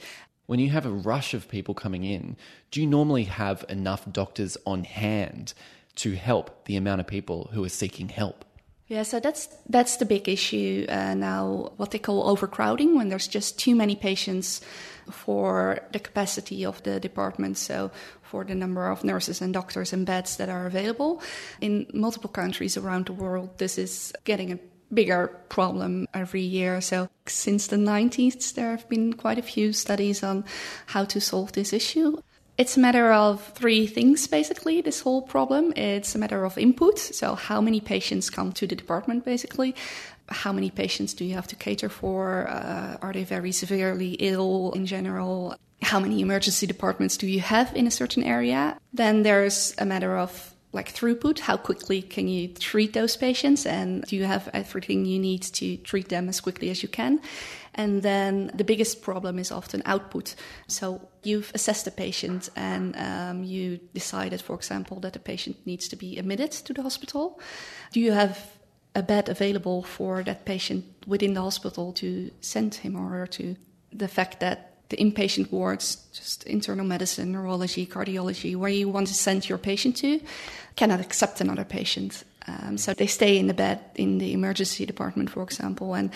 when 0.50 0.58
you 0.58 0.72
have 0.72 0.88
a 0.88 0.90
rush 0.90 1.36
of 1.36 1.48
people 1.48 1.76
coming 1.76 2.04
in, 2.04 2.36
do 2.72 2.82
you 2.82 2.88
normally 2.88 3.26
have 3.26 3.64
enough 3.70 4.12
doctors 4.12 4.58
on 4.66 4.84
hand 4.84 5.54
to 5.94 6.16
help 6.16 6.66
the 6.66 6.76
amount 6.76 7.00
of 7.00 7.06
people 7.06 7.52
who 7.54 7.64
are 7.64 7.70
seeking 7.70 8.10
help? 8.10 8.44
Yeah, 8.88 9.04
so 9.04 9.20
that's 9.20 9.48
that's 9.70 9.98
the 9.98 10.06
big 10.06 10.28
issue 10.28 10.88
uh, 10.90 11.14
now. 11.14 11.74
What 11.78 11.92
they 11.92 12.00
call 12.00 12.28
overcrowding, 12.28 12.96
when 12.96 13.10
there's 13.10 13.28
just 13.28 13.60
too 13.60 13.76
many 13.76 13.96
patients 13.96 14.62
for 15.12 15.82
the 15.92 16.00
capacity 16.00 16.66
of 16.66 16.82
the 16.82 17.00
department. 17.00 17.56
So 17.60 17.92
for 18.24 18.44
the 18.44 18.56
number 18.56 18.90
of 18.90 19.04
nurses 19.04 19.42
and 19.42 19.54
doctors 19.54 19.94
and 19.94 20.04
beds 20.04 20.38
that 20.38 20.50
are 20.50 20.66
available 20.66 21.22
in 21.62 21.86
multiple 21.94 22.30
countries 22.32 22.76
around 22.76 23.06
the 23.06 23.14
world, 23.14 23.60
this 23.60 23.78
is 23.78 24.14
getting 24.24 24.52
a 24.52 24.60
bigger 24.94 25.28
problem 25.50 26.08
every 26.14 26.42
year. 26.42 26.82
So 26.82 27.10
since 27.28 27.68
the 27.68 27.76
90s, 27.76 28.54
there 28.54 28.72
have 28.72 28.88
been 28.90 29.14
quite 29.14 29.38
a 29.38 29.44
few 29.44 29.74
studies 29.74 30.24
on 30.24 30.46
how 30.88 31.06
to 31.06 31.22
solve 31.22 31.52
this 31.54 31.74
issue. 31.74 32.22
It's 32.58 32.76
a 32.76 32.80
matter 32.82 33.14
of 33.14 33.42
three 33.54 33.88
things 33.88 34.28
basically, 34.28 34.82
this 34.82 35.00
whole 35.00 35.22
problem. 35.22 35.72
It's 35.78 36.14
a 36.14 36.18
matter 36.18 36.44
of 36.44 36.58
input, 36.58 37.00
so 37.00 37.36
how 37.36 37.62
many 37.62 37.80
patients 37.80 38.30
come 38.30 38.52
to 38.54 38.68
the 38.68 38.76
department 38.76 39.24
basically. 39.24 39.76
How 40.28 40.52
many 40.52 40.70
patients 40.70 41.14
do 41.14 41.24
you 41.24 41.36
have 41.36 41.48
to 41.48 41.56
cater 41.56 41.88
for? 41.88 42.48
Uh, 42.50 42.98
are 43.02 43.14
they 43.14 43.24
very 43.24 43.54
severely 43.54 44.12
ill 44.20 44.74
in 44.76 44.86
general? 44.86 45.56
How 45.82 46.02
many 46.02 46.20
emergency 46.20 46.68
departments 46.68 47.16
do 47.16 47.28
you 47.28 47.40
have 47.40 47.74
in 47.76 47.88
a 47.88 47.92
certain 47.92 48.24
area? 48.24 48.78
Then 48.92 49.24
there's 49.24 49.74
a 49.78 49.86
matter 49.86 50.18
of 50.18 50.54
like 50.72 50.94
throughput? 50.94 51.40
How 51.40 51.58
quickly 51.58 52.02
can 52.02 52.28
you 52.28 52.48
treat 52.50 52.94
those 52.94 53.18
patients? 53.18 53.66
And 53.66 54.04
do 54.04 54.16
you 54.16 54.26
have 54.26 54.50
everything 54.54 55.06
you 55.06 55.20
need 55.20 55.42
to 55.42 55.78
treat 55.78 56.10
them 56.10 56.30
as 56.30 56.40
quickly 56.40 56.70
as 56.70 56.84
you 56.84 56.90
can? 56.90 57.22
And 57.74 58.04
then 58.04 58.52
the 58.54 58.64
biggest 58.64 59.02
problem 59.02 59.40
is 59.40 59.52
often 59.52 59.82
output. 59.86 60.36
So 60.68 61.10
you've 61.24 61.52
assessed 61.54 61.86
the 61.86 61.92
patient 61.92 62.50
and 62.56 62.96
um, 62.98 63.44
you 63.44 63.80
decided 63.94 64.42
for 64.42 64.56
example 64.56 65.00
that 65.00 65.14
the 65.14 65.20
patient 65.20 65.58
needs 65.66 65.88
to 65.90 65.96
be 65.96 66.18
admitted 66.18 66.52
to 66.52 66.74
the 66.74 66.84
hospital. 66.84 67.40
Do 67.92 68.00
you 68.00 68.12
have 68.12 68.52
a 68.96 69.04
bed 69.04 69.30
available 69.30 69.84
for 69.84 70.24
that 70.24 70.46
patient 70.46 70.86
within 71.08 71.34
the 71.34 71.42
hospital 71.42 71.94
to 71.94 72.32
send 72.42 72.76
him 72.76 72.96
or 72.96 73.10
her 73.10 73.28
to? 73.28 73.56
The 73.92 74.08
fact 74.08 74.40
that 74.40 74.69
the 74.90 74.98
inpatient 74.98 75.52
wards, 75.52 75.98
just 76.14 76.44
internal 76.44 76.86
medicine, 76.86 77.32
neurology, 77.32 77.86
cardiology, 77.86 78.56
where 78.56 78.70
you 78.70 78.90
want 78.90 79.08
to 79.08 79.14
send 79.14 79.48
your 79.48 79.58
patient 79.58 79.96
to, 79.98 80.20
cannot 80.76 81.00
accept 81.00 81.42
another 81.42 81.64
patient. 81.64 82.24
Um, 82.48 82.78
so 82.78 82.94
they 82.94 83.08
stay 83.08 83.38
in 83.38 83.48
the 83.48 83.54
bed 83.54 83.80
in 83.96 84.18
the 84.18 84.34
emergency 84.34 84.86
department, 84.86 85.30
for 85.30 85.44
example, 85.44 85.94
and 85.94 86.10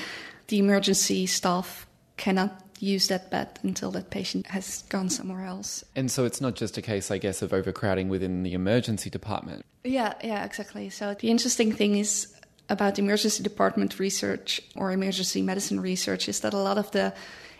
the 0.48 0.60
emergency 0.60 1.26
staff 1.28 1.86
cannot 2.18 2.60
use 2.80 3.08
that 3.08 3.30
bed 3.30 3.60
until 3.64 3.92
that 3.92 4.10
patient 4.10 4.48
has 4.48 4.84
gone 4.90 5.10
somewhere 5.10 5.46
else. 5.46 5.86
And 5.96 6.12
so 6.12 6.26
it's 6.26 6.42
not 6.42 6.56
just 6.56 6.78
a 6.78 6.82
case, 6.82 7.12
I 7.12 7.18
guess, 7.18 7.42
of 7.42 7.54
overcrowding 7.54 8.10
within 8.10 8.44
the 8.44 8.54
emergency 8.54 9.10
department. 9.10 9.66
Yeah, 9.84 10.14
yeah, 10.24 10.44
exactly. 10.44 10.90
So 10.90 11.14
the 11.14 11.30
interesting 11.30 11.72
thing 11.72 11.98
is 11.98 12.34
about 12.70 13.00
emergency 13.00 13.44
department 13.44 14.00
research 14.00 14.62
or 14.76 14.92
emergency 14.92 15.42
medicine 15.42 15.80
research 15.80 16.28
is 16.28 16.40
that 16.42 16.54
a 16.54 16.58
lot 16.58 16.78
of 16.78 16.92
the 16.92 17.14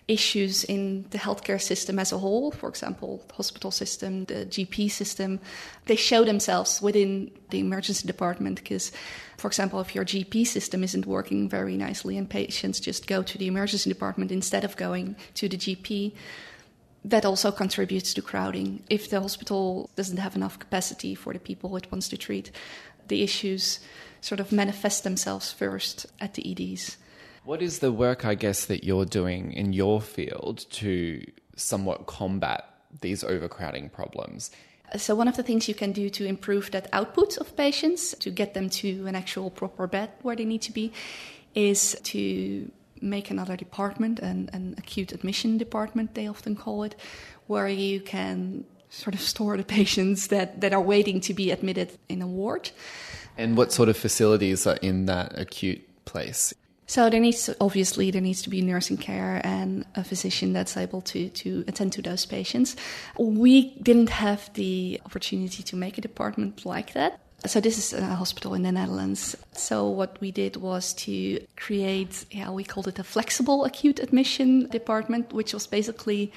issues 0.08 0.64
in 0.64 1.06
the 1.12 1.18
healthcare 1.18 1.62
system 1.62 1.98
as 1.98 2.12
a 2.12 2.18
whole, 2.18 2.52
for 2.52 2.68
example, 2.68 3.24
the 3.28 3.36
hospital 3.36 3.72
system, 3.72 4.26
the 4.26 4.46
GP 4.46 4.92
system, 4.92 5.40
they 5.86 5.96
show 5.96 6.26
themselves 6.26 6.82
within 6.82 7.32
the 7.52 7.60
emergency 7.60 8.06
department 8.06 8.60
because, 8.60 8.92
for 9.38 9.48
example, 9.48 9.80
if 9.80 9.96
your 9.96 10.04
GP 10.04 10.46
system 10.46 10.84
isn't 10.84 11.06
working 11.06 11.48
very 11.48 11.78
nicely 11.78 12.18
and 12.18 12.30
patients 12.30 12.80
just 12.80 13.08
go 13.08 13.24
to 13.24 13.38
the 13.38 13.48
emergency 13.48 13.90
department 13.90 14.32
instead 14.32 14.64
of 14.64 14.76
going 14.76 15.16
to 15.36 15.48
the 15.48 15.58
GP, 15.58 16.14
that 17.06 17.26
also 17.26 17.52
contributes 17.52 18.14
to 18.14 18.22
crowding. 18.22 18.84
If 18.90 19.10
the 19.10 19.22
hospital 19.22 19.90
doesn't 19.96 20.18
have 20.18 20.36
enough 20.36 20.60
capacity 20.60 21.16
for 21.16 21.34
the 21.34 21.40
people 21.40 21.76
it 21.76 21.92
wants 21.92 22.10
to 22.10 22.18
treat, 22.18 22.52
the 23.08 23.24
issues 23.24 23.80
sort 24.22 24.40
of 24.40 24.52
manifest 24.52 25.04
themselves 25.04 25.52
first 25.52 26.06
at 26.22 26.34
the 26.34 26.50
EDs. 26.50 26.98
What 27.46 27.62
is 27.62 27.80
the 27.80 27.92
work, 27.92 28.24
I 28.24 28.36
guess, 28.36 28.66
that 28.66 28.86
you're 28.86 29.06
doing 29.06 29.52
in 29.52 29.74
your 29.74 30.00
field 30.00 30.66
to 30.72 31.26
somewhat 31.58 32.06
combat 32.06 32.66
these 33.02 33.24
overcrowding 33.24 33.90
problems? 33.90 34.50
So, 34.96 35.14
one 35.16 35.28
of 35.28 35.36
the 35.36 35.44
things 35.44 35.68
you 35.68 35.76
can 35.76 35.92
do 35.92 36.10
to 36.12 36.26
improve 36.26 36.72
that 36.72 36.88
output 36.94 37.38
of 37.38 37.56
patients, 37.58 38.16
to 38.20 38.30
get 38.30 38.54
them 38.54 38.70
to 38.70 39.08
an 39.08 39.16
actual 39.16 39.50
proper 39.50 39.88
bed 39.88 40.12
where 40.22 40.36
they 40.36 40.46
need 40.46 40.62
to 40.62 40.72
be, 40.72 40.94
is 41.54 41.98
to 42.04 42.72
make 43.02 43.30
another 43.30 43.58
department, 43.58 44.20
an, 44.20 44.50
an 44.54 44.76
acute 44.78 45.12
admission 45.12 45.58
department, 45.58 46.14
they 46.14 46.28
often 46.28 46.56
call 46.56 46.84
it, 46.84 46.96
where 47.48 47.68
you 47.68 48.00
can 48.00 48.64
sort 48.90 49.16
of 49.16 49.20
store 49.20 49.58
the 49.58 49.64
patients 49.64 50.28
that, 50.28 50.62
that 50.62 50.74
are 50.74 50.82
waiting 50.82 51.20
to 51.20 51.34
be 51.34 51.52
admitted 51.52 51.98
in 52.08 52.22
a 52.22 52.28
ward. 52.28 52.72
And 53.38 53.58
what 53.58 53.74
sort 53.74 53.90
of 53.90 53.98
facilities 53.98 54.66
are 54.66 54.78
in 54.78 55.08
that 55.08 55.38
acute 55.38 55.82
place? 56.06 56.54
So 56.94 57.10
there 57.10 57.20
needs 57.20 57.46
to, 57.46 57.58
obviously 57.60 58.12
there 58.12 58.22
needs 58.22 58.44
to 58.44 58.52
be 58.52 58.62
nursing 58.62 58.98
care 58.98 59.42
and 59.44 59.84
a 59.96 60.04
physician 60.04 60.54
that's 60.54 60.78
able 60.78 61.02
to 61.02 61.30
to 61.30 61.64
attend 61.68 61.94
to 61.94 62.04
those 62.04 62.28
patients. 62.28 62.76
We 63.18 63.74
didn't 63.82 64.10
have 64.10 64.54
the 64.54 65.02
opportunity 65.04 65.64
to 65.64 65.76
make 65.76 65.98
a 65.98 66.02
department 66.02 66.68
like 66.68 66.94
that. 66.94 67.20
So 67.48 67.60
this 67.60 67.80
is 67.80 67.94
a 67.94 68.16
hospital 68.16 68.54
in 68.54 68.62
the 68.62 68.72
Netherlands. 68.72 69.36
So 69.54 69.90
what 69.90 70.22
we 70.22 70.30
did 70.32 70.58
was 70.58 70.94
to 71.06 71.40
create, 71.56 72.26
yeah, 72.30 72.52
we 72.52 72.64
called 72.64 72.88
it 72.88 73.00
a 73.00 73.04
flexible 73.04 73.66
acute 73.66 74.00
admission 74.00 74.70
department, 74.70 75.34
which 75.34 75.52
was 75.52 75.66
basically 75.66 76.32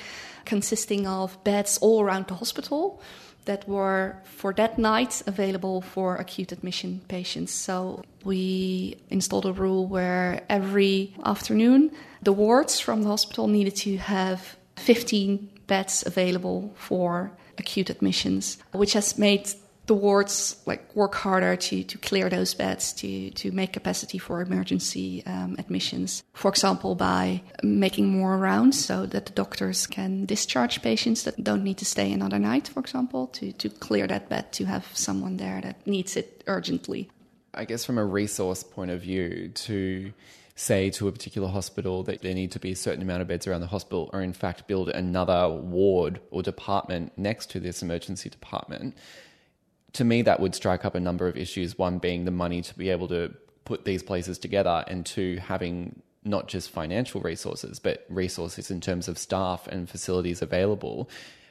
consisting 0.46 1.06
of 1.06 1.36
beds 1.44 1.76
all 1.82 2.00
around 2.00 2.28
the 2.28 2.34
hospital 2.34 3.02
that 3.46 3.66
were 3.66 4.16
for 4.24 4.52
that 4.52 4.78
night 4.78 5.22
available 5.26 5.80
for 5.80 6.16
acute 6.16 6.52
admission 6.52 7.00
patients. 7.08 7.52
So 7.52 8.04
we 8.24 8.98
installed 9.08 9.46
a 9.46 9.52
rule 9.52 9.86
where 9.86 10.44
every 10.48 11.14
afternoon 11.24 11.90
the 12.22 12.32
wards 12.32 12.78
from 12.78 13.02
the 13.02 13.08
hospital 13.08 13.46
needed 13.48 13.76
to 13.76 13.96
have 13.96 14.56
15 14.76 15.48
beds 15.66 16.04
available 16.06 16.74
for 16.76 17.32
acute 17.58 17.88
admissions, 17.88 18.58
which 18.72 18.92
has 18.92 19.18
made 19.18 19.48
the 19.86 19.94
wards 19.94 20.56
like 20.66 20.94
work 20.94 21.14
harder 21.14 21.56
to, 21.56 21.84
to 21.84 21.98
clear 21.98 22.28
those 22.28 22.54
beds 22.54 22.92
to, 22.94 23.30
to 23.30 23.52
make 23.52 23.72
capacity 23.72 24.18
for 24.18 24.40
emergency 24.40 25.24
um, 25.26 25.56
admissions. 25.58 26.22
For 26.32 26.48
example, 26.48 26.94
by 26.94 27.42
making 27.62 28.08
more 28.08 28.36
rounds 28.36 28.84
so 28.84 29.06
that 29.06 29.26
the 29.26 29.32
doctors 29.32 29.86
can 29.86 30.26
discharge 30.26 30.82
patients 30.82 31.22
that 31.22 31.42
don't 31.42 31.62
need 31.62 31.78
to 31.78 31.84
stay 31.84 32.12
another 32.12 32.38
night, 32.38 32.68
for 32.68 32.80
example, 32.80 33.28
to, 33.28 33.52
to 33.52 33.68
clear 33.68 34.06
that 34.06 34.28
bed 34.28 34.52
to 34.52 34.64
have 34.64 34.86
someone 34.94 35.36
there 35.36 35.60
that 35.60 35.86
needs 35.86 36.16
it 36.16 36.42
urgently. 36.46 37.08
I 37.54 37.64
guess 37.64 37.84
from 37.84 37.96
a 37.96 38.04
resource 38.04 38.62
point 38.62 38.90
of 38.90 39.00
view, 39.00 39.48
to 39.54 40.12
say 40.56 40.90
to 40.90 41.06
a 41.06 41.12
particular 41.12 41.48
hospital 41.48 42.02
that 42.04 42.22
there 42.22 42.34
need 42.34 42.50
to 42.50 42.58
be 42.58 42.72
a 42.72 42.76
certain 42.76 43.02
amount 43.02 43.22
of 43.22 43.28
beds 43.28 43.46
around 43.46 43.60
the 43.60 43.66
hospital, 43.66 44.10
or 44.12 44.22
in 44.22 44.32
fact 44.32 44.66
build 44.66 44.88
another 44.88 45.48
ward 45.48 46.20
or 46.30 46.42
department 46.42 47.12
next 47.16 47.50
to 47.50 47.60
this 47.60 47.82
emergency 47.82 48.28
department 48.28 48.96
to 49.96 50.04
me, 50.04 50.22
that 50.22 50.40
would 50.40 50.54
strike 50.54 50.84
up 50.84 50.94
a 50.94 51.00
number 51.00 51.28
of 51.28 51.36
issues. 51.36 51.76
One 51.76 51.98
being 51.98 52.24
the 52.24 52.30
money 52.30 52.62
to 52.62 52.78
be 52.78 52.88
able 52.90 53.08
to 53.08 53.34
put 53.64 53.84
these 53.84 54.02
places 54.02 54.38
together, 54.38 54.84
and 54.88 55.04
two, 55.04 55.38
having 55.38 56.02
not 56.24 56.48
just 56.48 56.70
financial 56.70 57.20
resources, 57.20 57.78
but 57.78 58.04
resources 58.08 58.70
in 58.70 58.80
terms 58.80 59.08
of 59.08 59.18
staff 59.18 59.66
and 59.68 59.88
facilities 59.88 60.42
available. 60.42 61.08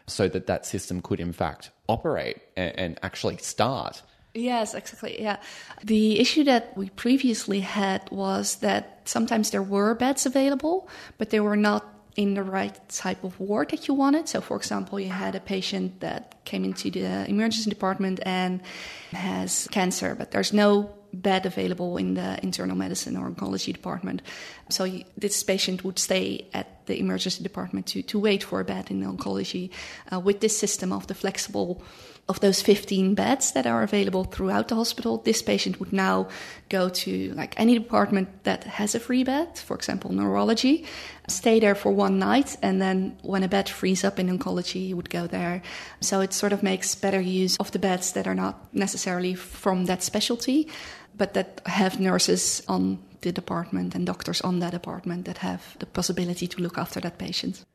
so 0.07 0.27
that 0.27 0.47
that 0.47 0.65
system 0.65 1.01
could, 1.01 1.19
in 1.19 1.33
fact, 1.33 1.71
operate 1.87 2.37
and, 2.55 2.77
and 2.77 2.99
actually 3.03 3.37
start. 3.37 4.01
Yes, 4.33 4.73
exactly. 4.73 5.21
Yeah. 5.21 5.37
The 5.83 6.19
issue 6.19 6.43
that 6.43 6.75
we 6.77 6.89
previously 6.89 7.61
had 7.61 8.09
was 8.11 8.57
that 8.57 9.01
sometimes 9.05 9.51
there 9.51 9.63
were 9.63 9.95
beds 9.95 10.25
available, 10.25 10.89
but 11.17 11.29
they 11.29 11.39
were 11.39 11.55
not 11.55 11.94
in 12.15 12.33
the 12.33 12.43
right 12.43 12.77
type 12.89 13.23
of 13.23 13.39
ward 13.39 13.69
that 13.71 13.87
you 13.87 13.93
wanted. 13.93 14.29
So, 14.29 14.41
for 14.41 14.57
example, 14.57 14.99
you 14.99 15.09
had 15.09 15.35
a 15.35 15.39
patient 15.39 15.99
that 15.99 16.43
came 16.45 16.63
into 16.63 16.89
the 16.89 17.29
emergency 17.29 17.69
department 17.69 18.19
and 18.25 18.61
has 19.11 19.67
cancer, 19.71 20.15
but 20.15 20.31
there's 20.31 20.53
no 20.53 20.93
bed 21.13 21.45
available 21.45 21.97
in 21.97 22.13
the 22.13 22.39
internal 22.43 22.75
medicine 22.75 23.17
or 23.17 23.29
oncology 23.29 23.73
department. 23.73 24.21
So 24.69 24.83
you, 24.83 25.03
this 25.17 25.43
patient 25.43 25.83
would 25.83 25.99
stay 25.99 26.47
at 26.53 26.74
the 26.85 26.99
emergency 26.99 27.43
department 27.43 27.87
to, 27.87 28.01
to 28.03 28.19
wait 28.19 28.43
for 28.43 28.59
a 28.59 28.65
bed 28.65 28.91
in 28.91 29.03
oncology. 29.03 29.69
Uh, 30.11 30.19
with 30.19 30.39
this 30.39 30.57
system 30.57 30.91
of 30.91 31.07
the 31.07 31.15
flexible 31.15 31.81
of 32.27 32.39
those 32.39 32.61
15 32.61 33.13
beds 33.13 33.51
that 33.51 33.67
are 33.67 33.83
available 33.83 34.23
throughout 34.23 34.67
the 34.67 34.75
hospital, 34.75 35.19
this 35.19 35.43
patient 35.43 35.79
would 35.79 35.93
now 35.93 36.27
go 36.69 36.89
to 36.89 37.31
like 37.33 37.53
any 37.59 37.77
department 37.77 38.43
that 38.45 38.63
has 38.63 38.95
a 38.95 38.99
free 38.99 39.23
bed, 39.23 39.59
for 39.59 39.75
example, 39.75 40.11
neurology, 40.11 40.85
stay 41.27 41.59
there 41.59 41.75
for 41.75 41.91
one 41.91 42.17
night, 42.17 42.57
and 42.63 42.81
then 42.81 43.15
when 43.21 43.43
a 43.43 43.47
bed 43.47 43.69
frees 43.69 44.03
up 44.03 44.17
in 44.17 44.35
oncology, 44.35 44.87
he 44.87 44.93
would 44.93 45.09
go 45.11 45.27
there. 45.27 45.61
So 46.01 46.21
it 46.21 46.33
sort 46.33 46.51
of 46.51 46.63
makes 46.63 46.95
better 46.95 47.21
use 47.21 47.57
of 47.57 47.71
the 47.71 47.79
beds 47.79 48.13
that 48.13 48.25
are 48.25 48.35
not 48.35 48.73
necessarily 48.73 49.35
from 49.35 49.85
that 49.85 50.01
specialty, 50.01 50.67
but 51.15 51.35
that 51.35 51.61
have 51.67 51.99
nurses 51.99 52.63
on 52.67 52.97
the 53.25 53.31
department 53.31 53.95
and 53.95 54.05
doctors 54.05 54.41
on 54.41 54.59
that 54.59 54.71
department 54.71 55.25
that 55.25 55.39
have 55.39 55.75
the 55.79 55.85
possibility 55.85 56.47
to 56.47 56.61
look 56.61 56.77
after 56.77 57.01
that 57.01 57.17
patient. 57.17 57.65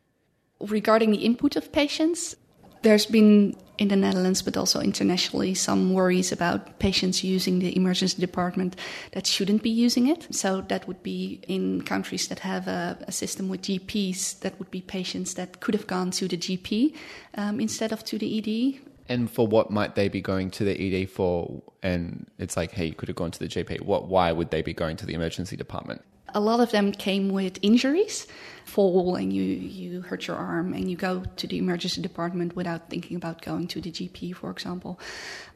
Regarding 0.61 1.11
the 1.11 1.25
input 1.25 1.57
of 1.57 1.73
patients, 1.73 2.37
there's 2.83 3.07
been 3.07 3.57
in 3.78 3.88
the 3.88 3.97
Netherlands, 3.97 4.42
but 4.42 4.57
also 4.57 4.80
internationally, 4.80 5.54
some 5.54 5.92
worries 5.92 6.33
about 6.33 6.78
patients 6.78 7.25
using 7.25 7.59
the 7.59 7.75
emergency 7.75 8.21
department 8.21 8.76
that 9.12 9.26
shouldn't 9.26 9.62
be 9.62 9.71
using 9.71 10.07
it. 10.07 10.28
So, 10.35 10.61
that 10.69 10.87
would 10.87 11.02
be 11.02 11.40
in 11.49 11.83
countries 11.83 12.28
that 12.28 12.40
have 12.40 12.69
a, 12.69 12.99
a 13.09 13.12
system 13.12 13.49
with 13.49 13.62
GPs, 13.62 14.40
that 14.40 14.59
would 14.59 14.71
be 14.71 14.83
patients 14.83 15.35
that 15.35 15.61
could 15.61 15.75
have 15.75 15.87
gone 15.87 16.11
to 16.12 16.28
the 16.28 16.37
GP 16.37 16.95
um, 17.37 17.59
instead 17.59 17.92
of 17.92 18.04
to 18.04 18.19
the 18.19 18.28
ED. 18.38 18.80
And 19.11 19.31
for 19.31 19.47
what 19.47 19.71
might 19.71 19.97
they 19.97 20.09
be 20.09 20.23
going 20.23 20.50
to 20.52 20.64
the 20.64 21.02
ED 21.02 21.11
for? 21.11 21.62
And 21.83 22.31
it's 22.38 22.57
like, 22.57 22.71
hey, 22.71 22.87
you 22.87 22.95
could 22.95 23.09
have 23.09 23.17
gone 23.17 23.33
to 23.33 23.38
the 23.38 23.49
GP. 23.49 23.83
What? 23.83 24.09
Why 24.09 24.33
would 24.33 24.50
they 24.50 24.62
be 24.62 24.73
going 24.73 24.97
to 24.99 25.07
the 25.07 25.12
emergency 25.12 25.57
department? 25.57 26.02
a 26.35 26.40
lot 26.40 26.61
of 26.61 26.71
them 26.71 26.93
came 26.93 27.31
with 27.31 27.59
injuries 27.62 28.26
fall 28.64 29.17
and 29.17 29.33
you, 29.33 29.43
you 29.43 30.00
hurt 30.02 30.26
your 30.26 30.37
arm 30.37 30.73
and 30.73 30.88
you 30.88 30.97
go 30.97 31.25
to 31.37 31.47
the 31.47 31.59
emergency 31.59 32.00
department 32.00 32.55
without 32.55 32.88
thinking 32.88 33.17
about 33.17 33.43
going 33.43 33.67
to 33.67 33.81
the 33.81 33.90
GP, 33.90 34.37
for 34.37 34.50
example. 34.50 35.00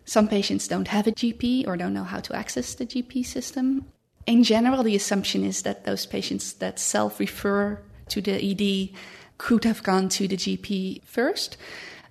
Some 0.05 0.27
patients 0.27 0.67
don't 0.67 0.89
have 0.89 1.07
a 1.07 1.13
GP 1.13 1.67
or 1.67 1.77
don't 1.77 1.95
know 1.95 2.05
how 2.05 2.21
to 2.21 2.35
access 2.35 2.75
the 2.75 2.87
GP 2.87 3.25
system. 3.25 3.87
In 4.27 4.43
general, 4.43 4.83
the 4.83 4.97
assumption 4.97 5.45
is 5.45 5.63
that 5.63 5.85
those 5.85 6.07
patients 6.07 6.55
that 6.55 6.79
self 6.79 7.21
refer 7.21 7.81
to 8.09 8.21
the 8.21 8.35
ED 8.35 8.97
could 9.39 9.65
have 9.65 9.83
gone 9.83 10.09
to 10.09 10.27
the 10.27 10.37
GP 10.37 11.05
first. 11.05 11.57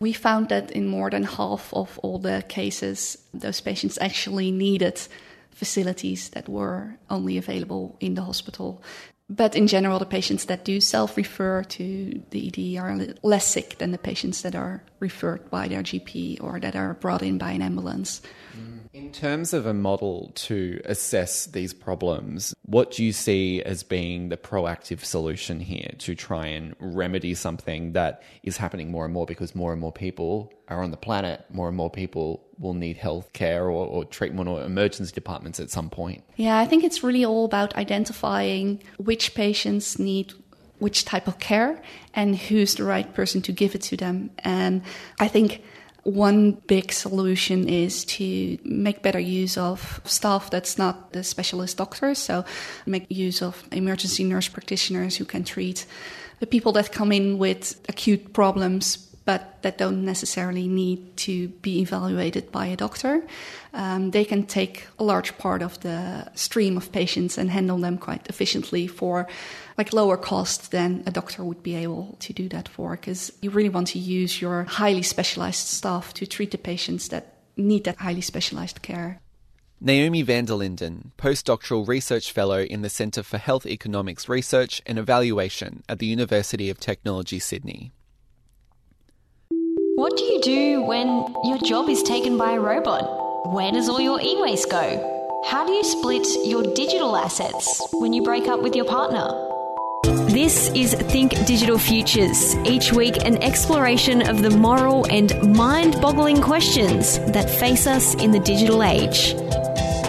We 0.04 0.12
found 0.12 0.50
that 0.50 0.70
in 0.72 0.86
more 0.90 1.10
than 1.10 1.24
half 1.24 1.74
of 1.74 1.98
all 2.04 2.20
the 2.20 2.44
cases, 2.50 3.18
those 3.34 3.62
patients 3.62 3.98
actually 4.02 4.52
needed 4.52 5.00
facilities 5.52 6.28
that 6.32 6.50
were 6.50 6.98
only 7.10 7.38
available 7.38 7.96
in 8.02 8.16
the 8.16 8.22
hospital. 8.24 8.84
But 9.30 9.56
in 9.56 9.66
general, 9.66 10.00
the 10.00 10.06
patients 10.06 10.44
that 10.46 10.66
do 10.66 10.82
self 10.82 11.16
refer 11.16 11.64
to 11.78 12.22
the 12.32 12.42
ED 12.48 12.84
are 12.84 13.16
less 13.24 13.48
sick 13.48 13.78
than 13.78 13.92
the 13.92 13.98
patients 13.98 14.42
that 14.42 14.56
are 14.56 14.84
referred 15.00 15.50
by 15.50 15.70
their 15.70 15.84
GP 15.84 16.44
or 16.44 16.60
that 16.60 16.76
are 16.76 16.96
brought 16.96 17.24
in 17.24 17.38
by 17.38 17.52
an 17.52 17.62
ambulance. 17.62 18.22
Mm. 18.58 18.83
In 18.94 19.12
terms 19.12 19.54
of 19.54 19.66
a 19.66 19.74
model 19.74 20.32
to 20.36 20.80
assess 20.86 21.48
these 21.48 21.74
problems, 21.74 22.54
what 22.62 22.92
do 22.92 23.04
you 23.04 23.12
see 23.12 23.60
as 23.64 23.82
being 23.82 24.30
the 24.30 24.38
proactive 24.38 25.04
solution 25.04 25.60
here 25.60 25.90
to 25.98 26.14
try 26.14 26.46
and 26.46 26.76
remedy 26.80 27.34
something 27.34 27.94
that 27.94 28.22
is 28.44 28.58
happening 28.58 28.92
more 28.92 29.06
and 29.06 29.12
more 29.14 29.26
because 29.26 29.56
more 29.56 29.72
and 29.72 29.82
more 29.82 29.92
people 29.92 30.54
are 30.68 30.84
on 30.84 30.92
the 30.92 30.98
planet, 30.98 31.44
more 31.50 31.70
and 31.70 31.76
more 31.76 31.90
people 31.90 32.46
will 32.60 32.76
need 32.76 32.98
health 32.98 33.34
care 33.34 33.64
or, 33.66 33.88
or 33.88 34.06
treatment 34.06 34.48
or 34.48 34.62
emergency 34.62 35.12
departments 35.12 35.60
at 35.60 35.72
some 35.72 35.90
point? 35.90 36.24
Yeah, 36.36 36.60
I 36.60 36.68
think 36.68 36.84
it's 36.84 37.02
really 37.02 37.26
all 37.26 37.46
about 37.46 37.76
identifying 37.76 38.80
which 38.98 39.34
patients 39.34 39.98
need 39.98 40.34
which 40.78 41.04
type 41.04 41.28
of 41.28 41.40
care 41.40 41.82
and 42.14 42.36
who's 42.38 42.76
the 42.76 42.84
right 42.84 43.12
person 43.16 43.42
to 43.42 43.52
give 43.52 43.74
it 43.74 43.82
to 43.82 43.98
them. 43.98 44.30
And 44.40 44.84
I 45.20 45.30
think 45.30 45.64
one 46.04 46.52
big 46.68 46.92
solution 46.92 47.68
is 47.68 48.04
to 48.06 48.58
make 48.64 49.02
better 49.02 49.20
use 49.20 49.58
of 49.58 50.02
staff 50.04 50.50
that's 50.50 50.78
not 50.78 51.14
the 51.14 51.24
specialist 51.24 51.78
doctors. 51.78 52.18
So, 52.18 52.44
make 52.86 53.06
use 53.10 53.42
of 53.42 53.64
emergency 53.72 54.24
nurse 54.24 54.50
practitioners 54.50 55.16
who 55.16 55.26
can 55.26 55.44
treat 55.44 55.86
the 56.40 56.48
people 56.48 56.74
that 56.74 56.92
come 56.92 57.12
in 57.12 57.38
with 57.38 57.80
acute 57.88 58.34
problems 58.34 59.13
but 59.26 59.62
that 59.62 59.78
don't 59.78 60.04
necessarily 60.04 60.68
need 60.68 61.16
to 61.18 61.48
be 61.62 61.80
evaluated 61.80 62.52
by 62.52 62.66
a 62.68 62.76
doctor. 62.76 63.24
Um, 63.74 64.12
they 64.12 64.26
can 64.26 64.46
take 64.46 64.88
a 65.00 65.04
large 65.04 65.38
part 65.38 65.62
of 65.62 65.80
the 65.80 66.30
stream 66.36 66.78
of 66.78 66.92
patients 66.92 67.38
and 67.38 67.50
handle 67.50 67.78
them 67.78 67.98
quite 67.98 68.28
efficiently 68.28 68.88
for 68.88 69.28
like 69.78 69.94
lower 69.94 70.18
cost 70.18 70.72
than 70.72 71.04
a 71.06 71.12
doctor 71.12 71.44
would 71.44 71.64
be 71.64 71.76
able 71.76 72.18
to 72.20 72.34
do 72.34 72.50
that 72.50 72.68
for 72.68 72.92
because 72.92 73.32
you 73.42 73.50
really 73.50 73.70
want 73.70 73.88
to 73.88 74.00
use 74.00 74.42
your 74.42 74.64
highly 74.66 75.04
specialized 75.04 75.68
staff 75.68 76.14
to 76.14 76.26
treat 76.26 76.52
the 76.52 76.58
patients 76.58 77.08
that 77.08 77.38
need 77.56 77.86
that 77.86 77.98
highly 77.98 78.22
specialized 78.22 78.82
care. 78.82 79.20
Naomi 79.80 80.22
van 80.22 80.46
der 80.46 80.54
Linden, 80.54 81.12
postdoctoral 81.18 81.86
research 81.86 82.32
fellow 82.32 82.60
in 82.60 82.84
the 82.84 82.90
Centre 82.90 83.24
for 83.24 83.38
Health 83.38 83.66
Economics 83.66 84.30
Research 84.30 84.82
and 84.86 84.98
Evaluation 84.98 85.84
at 85.90 86.00
the 86.00 86.06
University 86.06 86.70
of 86.70 86.80
Technology, 86.80 87.38
Sydney. 87.38 87.92
What 89.96 90.18
do 90.18 90.24
you 90.24 90.42
do 90.42 90.82
when 90.82 91.08
your 91.44 91.60
job 91.60 91.88
is 91.88 92.02
taken 92.02 92.36
by 92.36 92.54
a 92.54 92.60
robot? 92.60 93.04
Where 93.54 93.72
does 93.72 93.88
all 93.88 94.02
your 94.02 94.20
e 94.20 94.36
waste 94.42 94.72
go? 94.72 95.42
How 95.46 95.68
do 95.68 95.72
you 95.72 95.84
split 95.84 96.26
your 96.46 96.64
digital 96.74 97.16
assets 97.16 97.80
when 97.94 98.12
you 98.12 98.24
break 98.24 98.48
up 98.48 98.64
with 98.64 98.76
your 98.76 98.86
partner? 98.86 99.28
This 100.32 100.70
is 100.70 100.96
Think 100.96 101.34
Digital 101.46 101.78
Futures. 101.78 102.56
Each 102.66 102.92
week, 102.92 103.24
an 103.24 103.38
exploration 103.44 104.28
of 104.28 104.42
the 104.42 104.50
moral 104.50 105.06
and 105.12 105.56
mind 105.56 106.02
boggling 106.02 106.42
questions 106.42 107.20
that 107.32 107.48
face 107.48 107.86
us 107.86 108.16
in 108.16 108.32
the 108.32 108.40
digital 108.40 108.82
age. 108.82 109.36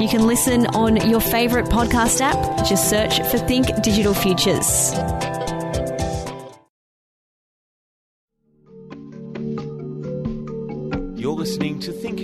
You 0.00 0.08
can 0.08 0.26
listen 0.26 0.64
on 0.68 0.96
your 1.10 1.20
favourite 1.20 1.66
podcast 1.66 2.22
app. 2.22 2.64
Just 2.64 2.88
search 2.88 3.20
for 3.30 3.36
Think 3.36 3.66
Digital 3.82 4.14
Futures. 4.14 4.94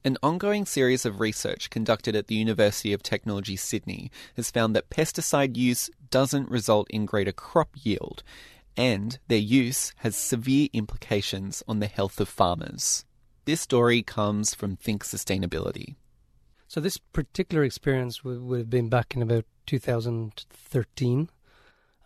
An 0.04 0.16
ongoing 0.22 0.64
series 0.64 1.04
of 1.04 1.20
research 1.20 1.68
conducted 1.68 2.16
at 2.16 2.28
the 2.28 2.34
University 2.34 2.94
of 2.94 3.02
Technology 3.02 3.56
Sydney 3.56 4.10
has 4.36 4.50
found 4.50 4.74
that 4.74 4.88
pesticide 4.88 5.58
use 5.58 5.90
doesn't 6.10 6.50
result 6.50 6.90
in 6.90 7.04
greater 7.04 7.32
crop 7.32 7.68
yield, 7.74 8.22
and 8.74 9.18
their 9.28 9.36
use 9.36 9.92
has 9.98 10.16
severe 10.16 10.68
implications 10.72 11.62
on 11.68 11.80
the 11.80 11.88
health 11.88 12.20
of 12.20 12.28
farmers. 12.28 13.04
This 13.44 13.60
story 13.60 14.02
comes 14.02 14.54
from 14.54 14.76
Think 14.76 15.04
Sustainability. 15.04 15.96
So, 16.68 16.80
this 16.80 16.96
particular 16.96 17.64
experience 17.64 18.22
would, 18.22 18.40
would 18.42 18.58
have 18.60 18.70
been 18.70 18.88
back 18.88 19.16
in 19.16 19.22
about 19.22 19.44
2013. 19.66 21.28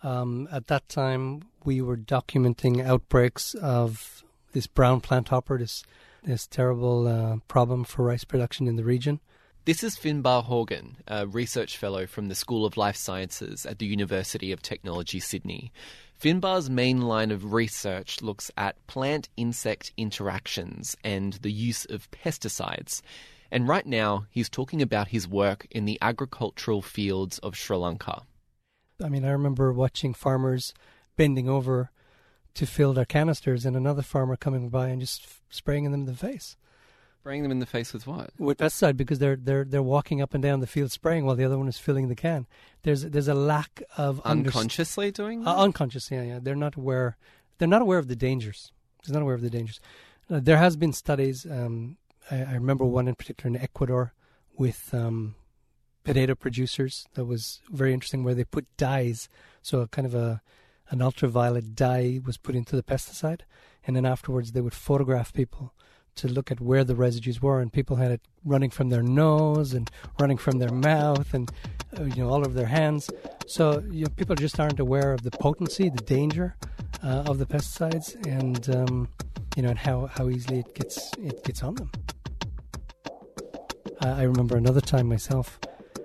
Um, 0.03 0.49
at 0.51 0.67
that 0.69 0.89
time, 0.89 1.43
we 1.65 1.83
were 1.83 1.97
documenting 1.97 2.85
outbreaks 2.85 3.55
of 3.55 4.25
this 4.53 4.67
brown 4.67 5.03
plant 5.03 5.29
hopper, 5.29 5.59
this, 5.59 5.85
this 6.25 6.47
terrible 6.47 7.07
uh, 7.07 7.37
problem 7.49 7.85
for 7.85 8.05
rice 8.05 8.25
production 8.25 8.67
in 8.67 8.77
the 8.77 8.85
region. 8.85 9.21
This 9.67 9.83
is 9.83 9.97
Finbar 9.97 10.45
Horgan, 10.45 10.99
a 11.07 11.27
research 11.27 11.77
fellow 11.77 12.07
from 12.07 12.29
the 12.29 12.35
School 12.35 12.65
of 12.65 12.77
Life 12.77 12.97
Sciences 12.97 13.67
at 13.67 13.79
the 13.79 13.87
University 13.87 14.53
of 14.53 14.63
Technology, 14.63 15.21
Sydney. 15.21 15.73
Finbar's 16.19 16.71
main 16.71 17.03
line 17.03 17.31
of 17.31 17.53
research 17.53 18.23
looks 18.23 18.51
at 18.57 18.85
plant 18.87 19.29
insect 19.37 19.93
interactions 19.97 20.97
and 21.05 21.35
the 21.35 21.53
use 21.53 21.85
of 21.87 22.11
pesticides. 22.11 23.03
And 23.51 23.69
right 23.69 23.87
now, 23.87 24.27
he's 24.31 24.49
talking 24.49 24.81
about 24.81 25.09
his 25.09 25.29
work 25.29 25.67
in 25.71 25.85
the 25.85 25.99
agricultural 26.01 26.83
fields 26.83 27.39
of 27.41 27.55
Sri 27.55 27.77
Lanka. 27.77 28.23
I 29.03 29.09
mean, 29.09 29.25
I 29.25 29.31
remember 29.31 29.73
watching 29.73 30.15
farmers 30.15 30.73
bending 31.17 31.49
over 31.49 31.91
to 32.55 32.67
fill 32.67 32.95
their 32.95 33.05
canisters, 33.05 33.67
and 33.67 33.77
another 33.77 34.01
farmer 34.01 34.35
coming 34.35 34.71
by 34.71 34.89
and 34.89 35.01
just 35.01 35.27
spraying 35.51 35.85
them 35.85 35.93
in 35.93 36.07
the 36.07 36.15
face. 36.15 36.57
Spraying 37.27 37.43
them 37.43 37.51
in 37.51 37.59
the 37.59 37.67
face 37.67 37.93
with 37.93 38.07
what? 38.07 38.31
With 38.39 38.59
pesticide 38.59 38.97
because 38.97 39.19
they're 39.19 39.35
they're 39.35 39.65
they're 39.65 39.83
walking 39.83 40.23
up 40.23 40.33
and 40.33 40.41
down 40.41 40.61
the 40.61 40.67
field 40.69 40.93
spraying 40.93 41.25
while 41.25 41.35
the 41.35 41.43
other 41.45 41.59
one 41.59 41.67
is 41.67 41.77
filling 41.77 42.07
the 42.07 42.15
can. 42.15 42.47
There's 42.85 43.03
there's 43.03 43.27
a 43.27 43.35
lack 43.35 43.83
of 43.97 44.23
underst- 44.23 44.55
Unconsciously 44.55 45.11
doing 45.11 45.43
that? 45.43 45.51
uh, 45.51 45.57
unconscious. 45.57 46.09
Yeah, 46.09 46.23
yeah. 46.23 46.39
They're 46.41 46.55
not 46.55 46.77
aware. 46.77 47.17
They're 47.59 47.67
not 47.67 47.83
aware 47.83 47.99
of 47.99 48.07
the 48.07 48.15
dangers. 48.15 48.71
They're 49.05 49.15
not 49.15 49.23
aware 49.23 49.35
of 49.35 49.41
the 49.41 49.51
dangers. 49.51 49.81
Uh, 50.31 50.39
there 50.41 50.59
has 50.59 50.77
been 50.77 50.93
studies. 50.93 51.45
Um, 51.45 51.97
I, 52.31 52.45
I 52.45 52.53
remember 52.53 52.85
one 52.85 53.09
in 53.09 53.17
particular 53.17 53.57
in 53.57 53.61
Ecuador 53.61 54.13
with 54.57 54.95
um, 54.95 55.35
potato 56.05 56.37
producers 56.37 57.09
that 57.15 57.25
was 57.25 57.61
very 57.73 57.93
interesting, 57.93 58.23
where 58.23 58.35
they 58.35 58.45
put 58.45 58.69
dyes. 58.77 59.29
So 59.63 59.81
a 59.81 59.89
kind 59.89 60.07
of 60.07 60.15
a 60.15 60.43
an 60.91 61.03
ultraviolet 61.03 61.75
dye 61.75 62.21
was 62.25 62.37
put 62.37 62.55
into 62.55 62.77
the 62.77 62.85
pesticide, 62.85 63.41
and 63.85 63.97
then 63.97 64.07
afterwards 64.07 64.53
they 64.53 64.61
would 64.61 64.75
photograph 64.75 65.33
people 65.33 65.73
to 66.17 66.29
look 66.29 66.51
at 66.51 66.61
where 66.61 66.85
the 66.85 66.95
residues 66.95 67.41
were, 67.41 67.61
and 67.61 67.73
people 67.73 67.97
had 67.97 68.11
it 68.11 68.21
running 68.45 68.71
from 68.71 68.89
their 68.89 69.03
nose 69.03 69.73
and 69.73 69.91
running 70.19 70.37
from 70.37 70.59
their 70.59 70.71
mouth 70.71 71.33
and 71.35 71.51
uh, 71.99 72.05
you 72.05 72.23
know 72.23 72.29
all 72.29 72.41
over 72.41 72.55
their 72.55 72.67
hands. 72.67 73.11
So 73.47 73.83
you 73.91 74.05
know, 74.05 74.11
people 74.17 74.35
just 74.35 74.59
aren't 74.59 74.81
aware 74.81 75.13
of 75.13 75.23
the 75.23 75.31
potency, 75.31 75.89
the 75.89 76.03
danger 76.03 76.57
uh, 77.03 77.25
of 77.27 77.39
the 77.39 77.47
pesticides, 77.47 78.15
and 78.27 78.69
um, 78.75 79.09
you 79.57 79.63
know 79.63 79.71
and 79.71 79.79
how, 79.79 80.07
how 80.07 80.29
easily 80.29 80.61
it 80.61 80.75
gets 80.75 81.13
it 81.19 81.45
gets 81.45 81.63
on 81.63 81.75
them. 81.77 81.91
I 84.01 84.09
I 84.09 84.23
remember 84.23 84.57
another 84.57 84.81
time 84.81 85.09
myself 85.09 85.59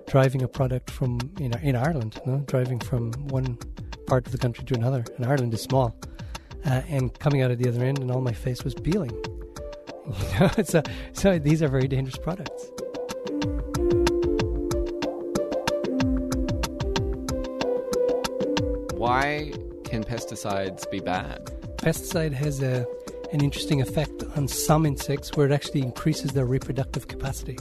driving 0.06 0.42
a 0.42 0.48
product 0.48 0.90
from 0.90 1.18
in, 1.40 1.56
in 1.60 1.74
Ireland, 1.74 2.20
you 2.26 2.32
know, 2.32 2.38
driving 2.40 2.78
from 2.80 3.12
one 3.28 3.56
part 4.06 4.26
of 4.26 4.32
the 4.32 4.38
country 4.38 4.64
to 4.64 4.74
another, 4.74 5.04
and 5.16 5.24
Ireland 5.24 5.54
is 5.54 5.62
small, 5.62 5.96
uh, 6.66 6.82
and 6.88 7.18
coming 7.18 7.40
out 7.40 7.50
of 7.50 7.58
the 7.58 7.68
other 7.68 7.82
end, 7.82 7.98
and 7.98 8.10
all 8.10 8.20
my 8.20 8.32
face 8.32 8.62
was 8.62 8.74
peeling. 8.74 9.10
You 10.06 10.40
know, 10.40 10.50
so, 10.64 10.82
so 11.12 11.38
these 11.38 11.62
are 11.62 11.68
very 11.68 11.88
dangerous 11.88 12.16
products. 12.16 12.70
Why 18.96 19.52
can 19.84 20.04
pesticides 20.04 20.90
be 20.90 21.00
bad? 21.00 21.46
Pesticide 21.76 22.32
has 22.32 22.62
a, 22.62 22.86
an 23.32 23.42
interesting 23.42 23.80
effect 23.80 24.22
on 24.36 24.48
some 24.48 24.86
insects 24.86 25.36
where 25.36 25.46
it 25.46 25.52
actually 25.52 25.82
increases 25.82 26.32
their 26.32 26.46
reproductive 26.46 27.08
capacity. 27.08 27.58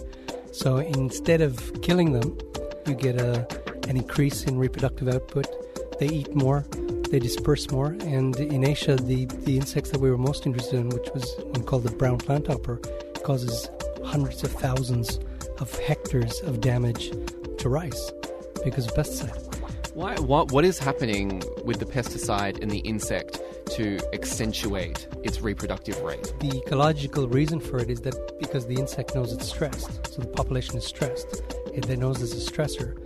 So 0.52 0.78
instead 0.78 1.42
of 1.42 1.82
killing 1.82 2.14
them, 2.14 2.38
you 2.86 2.94
get 2.96 3.20
a, 3.20 3.48
an 3.88 3.98
increase 3.98 4.44
in 4.44 4.58
reproductive 4.58 5.08
output. 5.08 5.48
They 6.00 6.08
eat 6.08 6.36
more, 6.36 6.66
they 7.12 7.20
disperse 7.20 7.70
more, 7.70 7.98
and 8.00 8.38
in 8.38 8.66
Asia, 8.66 8.96
the, 8.96 9.26
the 9.26 9.58
insects 9.58 9.92
that 9.92 10.00
we 10.00 10.10
were 10.10 10.18
most 10.18 10.46
interested 10.46 10.80
in, 10.80 10.90
which 10.90 11.10
was 11.14 11.36
one 11.48 11.64
called 11.64 11.84
the 11.84 11.92
brown 11.92 12.18
planthopper, 12.18 12.82
causes 13.24 13.70
hundreds 14.06 14.44
of 14.44 14.52
thousands 14.52 15.20
of 15.60 15.78
hectares 15.80 16.40
of 16.42 16.62
damage 16.62 17.12
to 17.58 17.68
rice 17.68 18.12
because 18.64 18.88
of 18.88 18.94
pesticide. 18.94 19.48
Why, 19.94 20.16
what, 20.20 20.54
what 20.54 20.64
is 20.64 20.80
happening 20.80 21.44
with 21.66 21.80
the 21.80 21.86
pesticide 21.86 22.62
and 22.62 22.72
the 22.72 22.80
insect 22.80 23.42
to 23.72 24.00
accentuate 24.14 25.06
its 25.22 25.42
reproductive 25.42 26.00
rate? 26.02 26.34
The 26.40 26.62
ecological 26.66 27.28
reason 27.28 27.60
for 27.60 27.80
it 27.80 27.90
is 27.90 28.00
that 28.02 28.40
because 28.40 28.68
the 28.68 28.76
insect 28.76 29.16
knows 29.16 29.34
it's 29.34 29.50
stressed, 29.50 30.08
so 30.08 30.22
the 30.22 30.30
population 30.30 30.78
is 30.78 30.86
stressed, 30.86 31.44
it 31.74 31.86
then 31.88 32.00
knows 32.00 32.20
there's 32.20 32.48
a 32.48 32.52
stressor, 32.52 32.98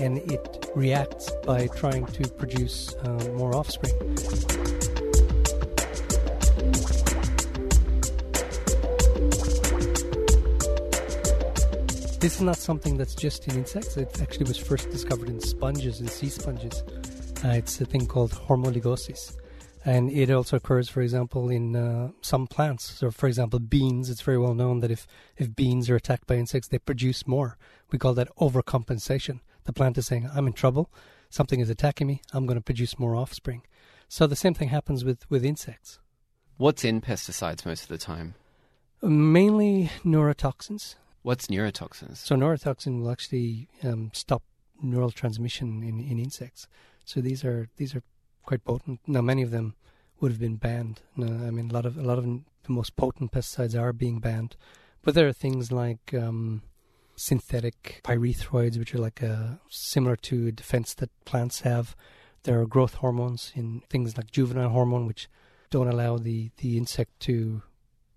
and 0.00 0.18
it 0.18 0.70
reacts 0.74 1.30
by 1.46 1.66
trying 1.68 2.06
to 2.06 2.28
produce 2.28 2.94
uh, 3.02 3.32
more 3.36 3.54
offspring. 3.54 3.92
This 12.20 12.36
is 12.36 12.40
not 12.40 12.56
something 12.56 12.96
that's 12.96 13.14
just 13.14 13.46
in 13.48 13.56
insects. 13.56 13.98
It 13.98 14.20
actually 14.22 14.46
was 14.46 14.56
first 14.56 14.90
discovered 14.90 15.28
in 15.28 15.40
sponges 15.40 16.00
and 16.00 16.08
sea 16.08 16.30
sponges. 16.30 16.82
Uh, 17.44 17.48
it's 17.48 17.78
a 17.80 17.84
thing 17.84 18.06
called 18.06 18.32
hormoligosis. 18.32 19.36
And 19.84 20.10
it 20.10 20.30
also 20.30 20.56
occurs, 20.56 20.88
for 20.88 21.02
example, 21.02 21.50
in 21.50 21.76
uh, 21.76 22.12
some 22.22 22.46
plants. 22.46 22.84
So, 22.84 23.10
for 23.10 23.26
example, 23.26 23.58
beans. 23.58 24.08
It's 24.08 24.22
very 24.22 24.38
well 24.38 24.54
known 24.54 24.80
that 24.80 24.90
if, 24.90 25.06
if 25.36 25.54
beans 25.54 25.90
are 25.90 25.96
attacked 25.96 26.26
by 26.26 26.36
insects, 26.36 26.68
they 26.68 26.78
produce 26.78 27.26
more. 27.26 27.58
We 27.90 27.98
call 27.98 28.14
that 28.14 28.34
overcompensation. 28.36 29.40
The 29.64 29.72
plant 29.72 29.98
is 29.98 30.06
saying, 30.06 30.28
I'm 30.34 30.46
in 30.46 30.52
trouble. 30.52 30.90
Something 31.30 31.60
is 31.60 31.70
attacking 31.70 32.06
me. 32.06 32.22
I'm 32.32 32.46
going 32.46 32.58
to 32.58 32.62
produce 32.62 32.98
more 32.98 33.16
offspring. 33.16 33.62
So 34.08 34.26
the 34.26 34.36
same 34.36 34.54
thing 34.54 34.68
happens 34.68 35.04
with, 35.04 35.28
with 35.30 35.44
insects. 35.44 35.98
What's 36.56 36.84
in 36.84 37.00
pesticides 37.00 37.66
most 37.66 37.82
of 37.82 37.88
the 37.88 37.98
time? 37.98 38.34
Mainly 39.02 39.90
neurotoxins. 40.04 40.94
What's 41.22 41.48
neurotoxins? 41.48 42.18
So 42.18 42.36
neurotoxin 42.36 43.00
will 43.00 43.10
actually 43.10 43.68
um, 43.82 44.10
stop 44.12 44.42
neural 44.80 45.10
transmission 45.10 45.82
in, 45.82 46.00
in 46.00 46.18
insects. 46.18 46.68
So 47.04 47.20
these 47.20 47.44
are 47.44 47.68
these 47.76 47.94
are 47.94 48.02
quite 48.44 48.64
potent. 48.64 49.00
Now 49.06 49.22
many 49.22 49.42
of 49.42 49.50
them 49.50 49.74
would 50.20 50.30
have 50.30 50.40
been 50.40 50.56
banned. 50.56 51.00
No, 51.16 51.26
I 51.26 51.50
mean 51.50 51.70
a 51.70 51.72
lot 51.72 51.86
of 51.86 51.96
a 51.96 52.02
lot 52.02 52.18
of 52.18 52.24
the 52.24 52.40
most 52.68 52.96
potent 52.96 53.32
pesticides 53.32 53.78
are 53.78 53.92
being 53.92 54.20
banned, 54.20 54.56
but 55.02 55.14
there 55.14 55.28
are 55.28 55.32
things 55.32 55.72
like 55.72 56.14
um, 56.14 56.62
synthetic 57.16 58.00
pyrethroids, 58.04 58.78
which 58.78 58.94
are 58.94 58.98
like 58.98 59.22
a, 59.22 59.60
similar 59.68 60.16
to 60.16 60.52
defense 60.52 60.94
that 60.94 61.10
plants 61.24 61.60
have. 61.60 61.96
There 62.44 62.60
are 62.60 62.66
growth 62.66 62.94
hormones 62.94 63.52
in 63.54 63.82
things 63.88 64.16
like 64.16 64.30
juvenile 64.30 64.70
hormone, 64.70 65.06
which 65.06 65.28
don't 65.70 65.88
allow 65.88 66.18
the, 66.18 66.50
the 66.58 66.76
insect 66.76 67.18
to 67.20 67.62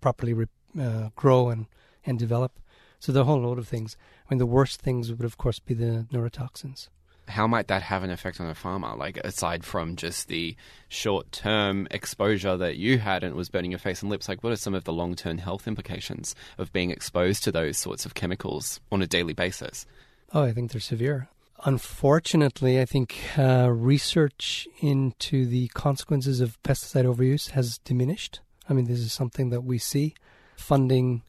properly 0.00 0.34
re, 0.34 0.46
uh, 0.80 1.10
grow 1.16 1.48
and, 1.48 1.66
and 2.04 2.18
develop. 2.18 2.58
So 2.98 3.18
a 3.18 3.24
whole 3.24 3.40
load 3.40 3.58
of 3.58 3.68
things. 3.68 3.96
I 4.26 4.34
mean, 4.34 4.38
the 4.38 4.46
worst 4.46 4.80
things 4.80 5.10
would, 5.10 5.24
of 5.24 5.38
course, 5.38 5.58
be 5.58 5.74
the 5.74 6.06
neurotoxins. 6.12 6.88
How 7.28 7.46
might 7.46 7.68
that 7.68 7.82
have 7.82 8.02
an 8.02 8.10
effect 8.10 8.40
on 8.40 8.48
a 8.48 8.54
farmer? 8.54 8.94
Like, 8.96 9.18
aside 9.18 9.64
from 9.64 9.96
just 9.96 10.28
the 10.28 10.56
short 10.88 11.30
term 11.30 11.86
exposure 11.90 12.56
that 12.56 12.76
you 12.76 12.98
had 12.98 13.22
and 13.22 13.34
it 13.34 13.36
was 13.36 13.48
burning 13.48 13.70
your 13.70 13.78
face 13.78 14.02
and 14.02 14.10
lips, 14.10 14.28
like, 14.28 14.42
what 14.42 14.52
are 14.52 14.56
some 14.56 14.74
of 14.74 14.84
the 14.84 14.92
long 14.92 15.14
term 15.14 15.38
health 15.38 15.68
implications 15.68 16.34
of 16.56 16.72
being 16.72 16.90
exposed 16.90 17.44
to 17.44 17.52
those 17.52 17.78
sorts 17.78 18.06
of 18.06 18.14
chemicals 18.14 18.80
on 18.90 19.02
a 19.02 19.06
daily 19.06 19.32
basis? 19.32 19.86
Oh, 20.32 20.42
I 20.42 20.52
think 20.52 20.72
they're 20.72 20.80
severe. 20.80 21.28
Unfortunately, 21.64 22.80
I 22.80 22.84
think 22.84 23.18
uh, 23.36 23.68
research 23.70 24.68
into 24.80 25.44
the 25.46 25.68
consequences 25.68 26.40
of 26.40 26.62
pesticide 26.62 27.04
overuse 27.04 27.50
has 27.50 27.78
diminished. 27.78 28.40
I 28.68 28.74
mean, 28.74 28.84
this 28.84 29.00
is 29.00 29.12
something 29.12 29.50
that 29.50 29.62
we 29.62 29.78
see. 29.78 30.14
Funding 30.56 31.22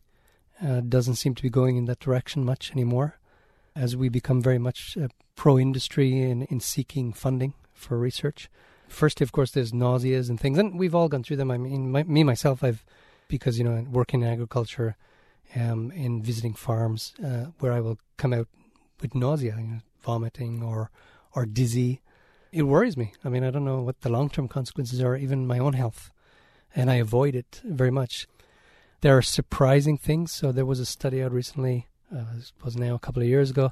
uh, 0.64 0.82
doesn't 0.82 1.16
seem 1.16 1.34
to 1.36 1.42
be 1.42 1.50
going 1.50 1.78
in 1.78 1.86
that 1.86 2.00
direction 2.00 2.46
much 2.46 2.72
anymore 2.72 3.20
as 3.76 3.96
we 3.96 4.10
become 4.10 4.42
very 4.42 4.58
much 4.58 4.98
uh, 5.02 5.08
pro 5.40 5.58
industry 5.58 6.22
in, 6.22 6.42
in 6.44 6.60
seeking 6.60 7.14
funding 7.14 7.54
for 7.74 7.98
research. 7.98 8.50
First, 8.90 9.22
of 9.22 9.32
course, 9.32 9.52
there's 9.52 9.72
nauseas 9.72 10.30
and 10.30 10.38
things, 10.38 10.58
and 10.58 10.78
we've 10.78 10.94
all 10.94 11.08
gone 11.08 11.24
through 11.24 11.38
them. 11.38 11.50
I 11.50 11.58
mean, 11.58 11.94
my, 11.94 12.04
me 12.04 12.26
myself, 12.26 12.62
I've 12.62 12.84
because 13.30 13.58
you 13.58 13.64
know 13.64 13.88
working 13.90 14.22
in 14.22 14.28
agriculture, 14.28 14.98
um, 15.56 15.92
in 15.92 16.22
visiting 16.22 16.54
farms, 16.54 17.14
uh, 17.24 17.46
where 17.60 17.72
I 17.72 17.80
will 17.80 17.98
come 18.18 18.34
out 18.34 18.50
with 19.00 19.16
nausea, 19.16 19.56
you 19.58 19.68
know, 19.68 19.80
vomiting 20.02 20.62
or 20.62 20.92
or 21.34 21.46
dizzy. 21.46 22.02
It 22.52 22.64
worries 22.64 22.98
me. 22.98 23.14
I 23.24 23.30
mean, 23.30 23.46
I 23.46 23.50
don't 23.50 23.64
know 23.64 23.80
what 23.80 24.02
the 24.02 24.10
long 24.10 24.30
term 24.30 24.50
consequences 24.50 25.00
are, 25.02 25.16
even 25.16 25.48
my 25.48 25.60
own 25.60 25.72
health, 25.72 26.12
and 26.76 26.92
I 26.92 26.96
avoid 26.96 27.34
it 27.34 27.62
very 27.64 27.92
much. 27.92 28.28
There 29.00 29.16
are 29.16 29.22
surprising 29.22 29.98
things. 29.98 30.34
So 30.34 30.52
there 30.52 30.66
was 30.66 30.82
a 30.82 30.86
study 30.86 31.24
out 31.24 31.32
recently, 31.32 31.88
uh, 32.14 32.26
was 32.62 32.76
now 32.76 32.96
a 32.96 33.00
couple 33.00 33.22
of 33.22 33.30
years 33.30 33.52
ago, 33.52 33.72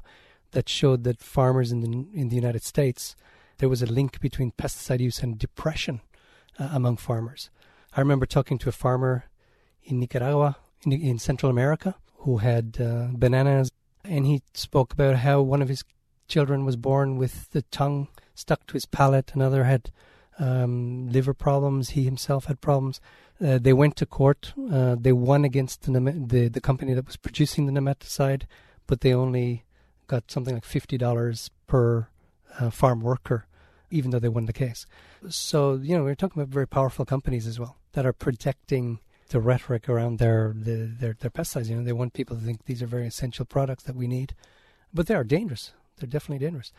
that 0.52 0.68
showed 0.68 1.04
that 1.04 1.20
farmers 1.20 1.72
in 1.72 1.80
the 1.80 2.18
in 2.18 2.28
the 2.28 2.36
United 2.36 2.62
States 2.62 3.16
there 3.58 3.68
was 3.68 3.82
a 3.82 3.86
link 3.86 4.20
between 4.20 4.52
pesticide 4.52 5.00
use 5.00 5.22
and 5.22 5.38
depression 5.38 6.00
uh, 6.58 6.68
among 6.72 6.96
farmers. 6.96 7.50
I 7.96 8.00
remember 8.00 8.26
talking 8.26 8.58
to 8.58 8.68
a 8.68 8.72
farmer 8.72 9.24
in 9.82 9.98
Nicaragua, 9.98 10.56
in, 10.84 10.92
in 10.92 11.18
Central 11.18 11.50
America, 11.50 11.96
who 12.18 12.38
had 12.38 12.78
uh, 12.80 13.08
bananas, 13.12 13.70
and 14.04 14.26
he 14.26 14.42
spoke 14.54 14.92
about 14.92 15.16
how 15.16 15.40
one 15.40 15.62
of 15.62 15.68
his 15.68 15.82
children 16.28 16.64
was 16.64 16.76
born 16.76 17.16
with 17.16 17.50
the 17.50 17.62
tongue 17.62 18.08
stuck 18.34 18.66
to 18.68 18.74
his 18.74 18.86
palate, 18.86 19.32
another 19.34 19.64
had 19.64 19.90
um, 20.38 21.08
liver 21.10 21.34
problems, 21.34 21.90
he 21.90 22.04
himself 22.04 22.44
had 22.44 22.60
problems. 22.60 23.00
Uh, 23.44 23.58
they 23.58 23.72
went 23.72 23.96
to 23.96 24.06
court. 24.06 24.52
Uh, 24.70 24.94
they 24.98 25.12
won 25.12 25.44
against 25.44 25.82
the, 25.82 26.00
the, 26.00 26.48
the 26.48 26.60
company 26.60 26.94
that 26.94 27.06
was 27.06 27.16
producing 27.16 27.66
the 27.66 27.72
nematicide, 27.72 28.42
but 28.86 29.00
they 29.00 29.12
only 29.12 29.64
got 30.08 30.30
something 30.30 30.54
like 30.54 30.64
fifty 30.64 30.98
dollars 30.98 31.50
per 31.68 32.08
uh, 32.58 32.70
farm 32.70 33.00
worker, 33.00 33.46
even 33.90 34.10
though 34.10 34.18
they 34.18 34.28
won 34.28 34.46
the 34.46 34.52
case. 34.52 34.84
So 35.28 35.74
you 35.74 35.96
know 35.96 36.02
we're 36.02 36.16
talking 36.16 36.42
about 36.42 36.52
very 36.52 36.66
powerful 36.66 37.04
companies 37.04 37.46
as 37.46 37.60
well 37.60 37.76
that 37.92 38.04
are 38.04 38.12
protecting 38.12 38.98
the 39.28 39.40
rhetoric 39.40 39.88
around 39.88 40.18
their 40.18 40.52
the, 40.56 40.90
their 41.00 41.14
their 41.20 41.30
pesticides. 41.30 41.68
You 41.68 41.76
know 41.76 41.84
they 41.84 41.92
want 41.92 42.12
people 42.14 42.36
to 42.36 42.42
think 42.42 42.64
these 42.64 42.82
are 42.82 42.86
very 42.86 43.06
essential 43.06 43.44
products 43.44 43.84
that 43.84 43.94
we 43.94 44.06
need, 44.08 44.34
but 44.92 45.06
they 45.06 45.14
are 45.14 45.24
dangerous. 45.24 45.72
They're 45.98 46.08
definitely 46.08 46.44
dangerous. 46.44 46.72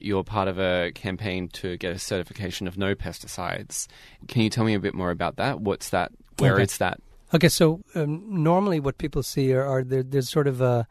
You're 0.00 0.22
part 0.24 0.46
of 0.46 0.58
a 0.60 0.92
campaign 0.94 1.48
to 1.54 1.76
get 1.76 1.92
a 1.92 1.98
certification 1.98 2.68
of 2.68 2.78
no 2.78 2.94
pesticides. 2.94 3.88
Can 4.28 4.42
you 4.42 4.50
tell 4.50 4.64
me 4.64 4.74
a 4.74 4.78
bit 4.78 4.94
more 4.94 5.10
about 5.10 5.36
that? 5.36 5.60
What's 5.60 5.90
that? 5.90 6.12
Where 6.38 6.54
Okay. 6.54 6.62
is 6.62 6.78
that? 6.78 7.00
Okay, 7.34 7.48
so 7.48 7.80
um, 7.96 8.42
normally 8.42 8.78
what 8.80 8.96
people 8.96 9.22
see 9.24 9.52
are, 9.52 9.64
are 9.64 9.82
there, 9.82 10.04
there's 10.04 10.30
sort 10.30 10.46
of 10.46 10.62
uh, 10.62 10.84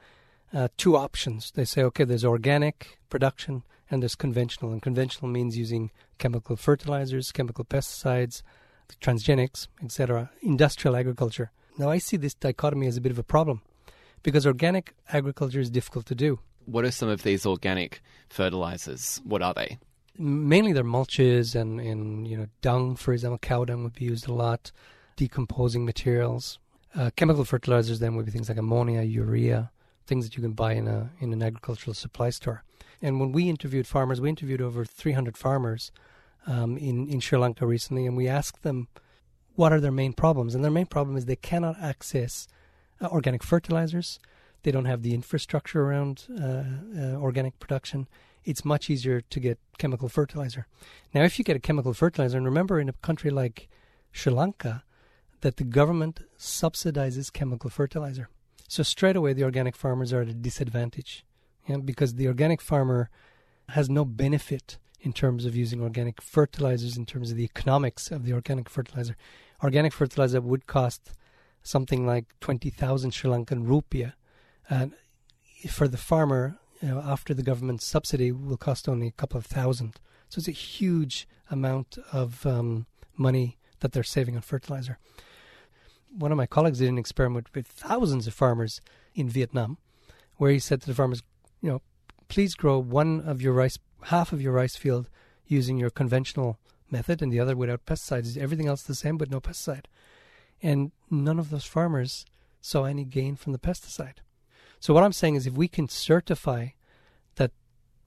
uh, 0.53 0.67
two 0.77 0.95
options. 0.95 1.51
They 1.51 1.65
say, 1.65 1.83
okay, 1.83 2.03
there's 2.03 2.25
organic 2.25 2.99
production 3.09 3.63
and 3.89 4.01
there's 4.01 4.15
conventional. 4.15 4.71
And 4.71 4.81
conventional 4.81 5.29
means 5.29 5.57
using 5.57 5.91
chemical 6.17 6.55
fertilizers, 6.55 7.31
chemical 7.31 7.65
pesticides, 7.65 8.41
transgenics, 9.01 9.67
etc., 9.83 10.31
industrial 10.41 10.95
agriculture. 10.95 11.51
Now, 11.77 11.89
I 11.89 11.97
see 11.99 12.17
this 12.17 12.33
dichotomy 12.33 12.87
as 12.87 12.97
a 12.97 13.01
bit 13.01 13.11
of 13.11 13.19
a 13.19 13.23
problem 13.23 13.61
because 14.23 14.47
organic 14.47 14.95
agriculture 15.11 15.59
is 15.59 15.69
difficult 15.69 16.05
to 16.07 16.15
do. 16.15 16.39
What 16.65 16.83
are 16.83 16.91
some 16.91 17.07
of 17.07 17.23
these 17.23 17.45
organic 17.45 18.01
fertilizers? 18.29 19.21
What 19.23 19.41
are 19.41 19.53
they? 19.53 19.77
mainly 20.17 20.73
they're 20.73 20.83
mulches 20.83 21.55
and, 21.55 21.79
and 21.79 22.27
you 22.27 22.37
know 22.37 22.47
dung, 22.61 22.95
for 22.95 23.13
example, 23.13 23.37
cow 23.37 23.65
dung 23.65 23.83
would 23.83 23.93
be 23.93 24.05
used 24.05 24.27
a 24.27 24.33
lot, 24.33 24.71
decomposing 25.15 25.85
materials. 25.85 26.59
Uh, 26.95 27.11
chemical 27.15 27.45
fertilizers 27.45 27.99
then 27.99 28.15
would 28.15 28.25
be 28.25 28.31
things 28.31 28.49
like 28.49 28.57
ammonia, 28.57 29.01
urea, 29.01 29.71
things 30.07 30.25
that 30.25 30.35
you 30.35 30.41
can 30.41 30.53
buy 30.53 30.73
in 30.73 30.87
a 30.87 31.11
in 31.19 31.33
an 31.33 31.43
agricultural 31.43 31.93
supply 31.93 32.29
store. 32.29 32.63
And 33.01 33.19
when 33.19 33.31
we 33.31 33.49
interviewed 33.49 33.85
farmers, 33.85 34.19
we 34.19 34.29
interviewed 34.29 34.61
over 34.61 34.83
300 34.83 35.37
farmers 35.37 35.91
um, 36.47 36.77
in 36.77 37.07
in 37.07 37.19
Sri 37.19 37.37
Lanka 37.37 37.65
recently, 37.65 38.05
and 38.05 38.17
we 38.17 38.27
asked 38.27 38.63
them 38.63 38.87
what 39.55 39.73
are 39.73 39.79
their 39.79 39.91
main 39.91 40.13
problems. 40.13 40.55
And 40.55 40.63
their 40.63 40.71
main 40.71 40.85
problem 40.85 41.17
is 41.17 41.25
they 41.25 41.35
cannot 41.35 41.79
access 41.81 42.47
uh, 43.01 43.07
organic 43.07 43.43
fertilizers. 43.43 44.19
They 44.63 44.71
don't 44.71 44.85
have 44.85 45.01
the 45.01 45.13
infrastructure 45.13 45.83
around 45.83 46.25
uh, 46.29 46.63
uh, 46.99 47.15
organic 47.15 47.59
production. 47.59 48.07
It's 48.45 48.63
much 48.63 48.89
easier 48.89 49.21
to 49.21 49.39
get 49.39 49.59
chemical 49.77 50.09
fertilizer. 50.09 50.67
Now, 51.13 51.23
if 51.23 51.37
you 51.37 51.45
get 51.45 51.55
a 51.55 51.59
chemical 51.59 51.93
fertilizer, 51.93 52.37
and 52.37 52.45
remember 52.45 52.79
in 52.79 52.87
a 52.87 52.93
country 52.93 53.29
like 53.29 53.67
Sri 54.11 54.31
Lanka, 54.31 54.83
that 55.41 55.57
the 55.57 55.63
government 55.63 56.21
subsidizes 56.39 57.31
chemical 57.31 57.69
fertilizer. 57.69 58.29
So 58.67 58.83
straight 58.83 59.15
away, 59.15 59.33
the 59.33 59.43
organic 59.43 59.75
farmers 59.75 60.11
are 60.11 60.21
at 60.21 60.27
a 60.27 60.33
disadvantage 60.33 61.25
yeah, 61.67 61.77
because 61.77 62.15
the 62.15 62.27
organic 62.27 62.61
farmer 62.61 63.09
has 63.69 63.89
no 63.89 64.05
benefit 64.05 64.77
in 65.01 65.13
terms 65.13 65.45
of 65.45 65.55
using 65.55 65.81
organic 65.81 66.21
fertilizers, 66.21 66.97
in 66.97 67.05
terms 67.05 67.31
of 67.31 67.37
the 67.37 67.43
economics 67.43 68.11
of 68.11 68.25
the 68.25 68.33
organic 68.33 68.69
fertilizer. 68.69 69.15
Organic 69.63 69.93
fertilizer 69.93 70.41
would 70.41 70.67
cost 70.67 71.11
something 71.63 72.05
like 72.05 72.25
20,000 72.41 73.11
Sri 73.11 73.29
Lankan 73.29 73.65
rupiah. 73.67 74.13
And 74.69 74.93
for 75.69 75.87
the 75.87 75.97
farmer, 75.97 76.57
you 76.81 76.89
know, 76.89 77.01
after 77.01 77.33
the 77.33 77.43
government 77.43 77.81
subsidy, 77.81 78.31
will 78.31 78.57
cost 78.57 78.87
only 78.87 79.07
a 79.07 79.11
couple 79.11 79.37
of 79.37 79.45
thousand. 79.45 79.99
So 80.29 80.39
it's 80.39 80.47
a 80.47 80.51
huge 80.51 81.27
amount 81.49 81.97
of 82.11 82.45
um, 82.45 82.85
money 83.15 83.57
that 83.79 83.91
they're 83.91 84.03
saving 84.03 84.35
on 84.35 84.41
fertilizer. 84.41 84.97
One 86.11 86.31
of 86.31 86.37
my 86.37 86.45
colleagues 86.45 86.79
did 86.79 86.89
an 86.89 86.97
experiment 86.97 87.47
with 87.53 87.67
thousands 87.67 88.27
of 88.27 88.33
farmers 88.33 88.81
in 89.13 89.29
Vietnam, 89.29 89.77
where 90.37 90.51
he 90.51 90.59
said 90.59 90.81
to 90.81 90.87
the 90.87 90.95
farmers, 90.95 91.23
you 91.61 91.69
know, 91.69 91.81
please 92.27 92.55
grow 92.55 92.79
one 92.79 93.21
of 93.21 93.41
your 93.41 93.53
rice, 93.53 93.77
half 94.03 94.31
of 94.33 94.41
your 94.41 94.53
rice 94.53 94.75
field 94.75 95.09
using 95.45 95.77
your 95.77 95.89
conventional 95.89 96.59
method, 96.89 97.21
and 97.21 97.31
the 97.31 97.39
other 97.39 97.55
without 97.55 97.85
pesticides. 97.85 98.37
Everything 98.37 98.67
else 98.67 98.81
the 98.81 98.95
same, 98.95 99.17
but 99.17 99.29
no 99.29 99.39
pesticide. 99.39 99.85
And 100.61 100.91
none 101.09 101.39
of 101.39 101.49
those 101.49 101.65
farmers 101.65 102.25
saw 102.61 102.85
any 102.85 103.05
gain 103.05 103.35
from 103.35 103.53
the 103.53 103.59
pesticide. 103.59 104.17
So 104.79 104.93
what 104.93 105.03
I'm 105.03 105.13
saying 105.13 105.35
is, 105.35 105.47
if 105.47 105.53
we 105.53 105.67
can 105.67 105.87
certify 105.89 106.69
that 107.35 107.51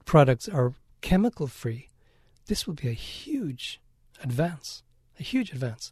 products 0.05 0.47
are 0.47 0.73
chemical 1.01 1.47
free, 1.47 1.89
this 2.47 2.65
will 2.65 2.73
be 2.73 2.89
a 2.89 2.93
huge 2.93 3.79
advance. 4.23 4.83
A 5.19 5.23
huge 5.23 5.51
advance. 5.51 5.91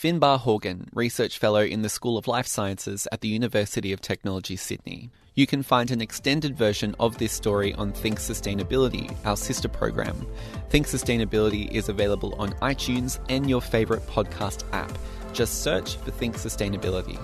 Finbar 0.00 0.38
Horgan, 0.38 0.88
Research 0.94 1.38
Fellow 1.38 1.62
in 1.62 1.82
the 1.82 1.88
School 1.88 2.16
of 2.16 2.28
Life 2.28 2.46
Sciences 2.46 3.08
at 3.10 3.20
the 3.20 3.26
University 3.26 3.92
of 3.92 4.00
Technology, 4.00 4.54
Sydney. 4.54 5.10
You 5.34 5.44
can 5.44 5.64
find 5.64 5.90
an 5.90 6.00
extended 6.00 6.56
version 6.56 6.94
of 7.00 7.18
this 7.18 7.32
story 7.32 7.74
on 7.74 7.90
Think 7.90 8.20
Sustainability, 8.20 9.12
our 9.26 9.36
sister 9.36 9.66
program. 9.66 10.24
Think 10.70 10.86
Sustainability 10.86 11.68
is 11.72 11.88
available 11.88 12.36
on 12.38 12.52
iTunes 12.62 13.18
and 13.28 13.50
your 13.50 13.60
favourite 13.60 14.06
podcast 14.06 14.62
app. 14.72 14.96
Just 15.32 15.64
search 15.64 15.96
for 15.96 16.12
Think 16.12 16.36
Sustainability. 16.36 17.18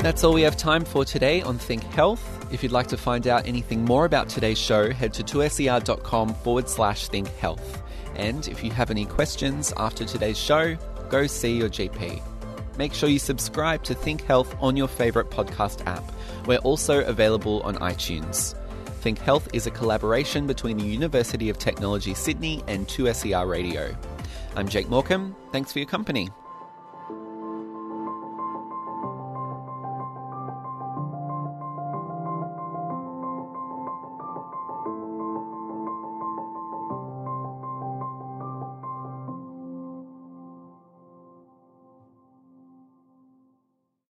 That's 0.00 0.24
all 0.24 0.32
we 0.32 0.40
have 0.40 0.56
time 0.56 0.86
for 0.86 1.04
today 1.04 1.42
on 1.42 1.58
Think 1.58 1.82
Health. 1.82 2.24
If 2.50 2.62
you'd 2.62 2.72
like 2.72 2.86
to 2.86 2.96
find 2.96 3.26
out 3.26 3.46
anything 3.46 3.84
more 3.84 4.06
about 4.06 4.30
today's 4.30 4.58
show, 4.58 4.90
head 4.90 5.12
to 5.12 5.22
2ser.com 5.22 6.32
forward 6.32 6.66
slash 6.70 7.08
think 7.08 7.28
health. 7.36 7.82
And 8.16 8.48
if 8.48 8.64
you 8.64 8.70
have 8.70 8.90
any 8.90 9.04
questions 9.04 9.72
after 9.76 10.04
today's 10.04 10.38
show, 10.38 10.76
go 11.08 11.26
see 11.26 11.56
your 11.56 11.68
GP. 11.68 12.22
Make 12.78 12.92
sure 12.92 13.08
you 13.08 13.18
subscribe 13.18 13.82
to 13.84 13.94
Think 13.94 14.22
Health 14.22 14.54
on 14.60 14.76
your 14.76 14.88
favourite 14.88 15.30
podcast 15.30 15.86
app. 15.86 16.04
We're 16.46 16.58
also 16.58 17.04
available 17.04 17.62
on 17.62 17.76
iTunes. 17.76 18.54
Think 19.00 19.18
Health 19.18 19.48
is 19.52 19.66
a 19.66 19.70
collaboration 19.70 20.46
between 20.46 20.78
the 20.78 20.84
University 20.84 21.48
of 21.48 21.58
Technology 21.58 22.12
Sydney 22.14 22.62
and 22.66 22.86
2SER 22.88 23.48
Radio. 23.48 23.96
I'm 24.56 24.68
Jake 24.68 24.88
Morecambe. 24.88 25.34
Thanks 25.52 25.72
for 25.72 25.78
your 25.78 25.88
company. 25.88 26.28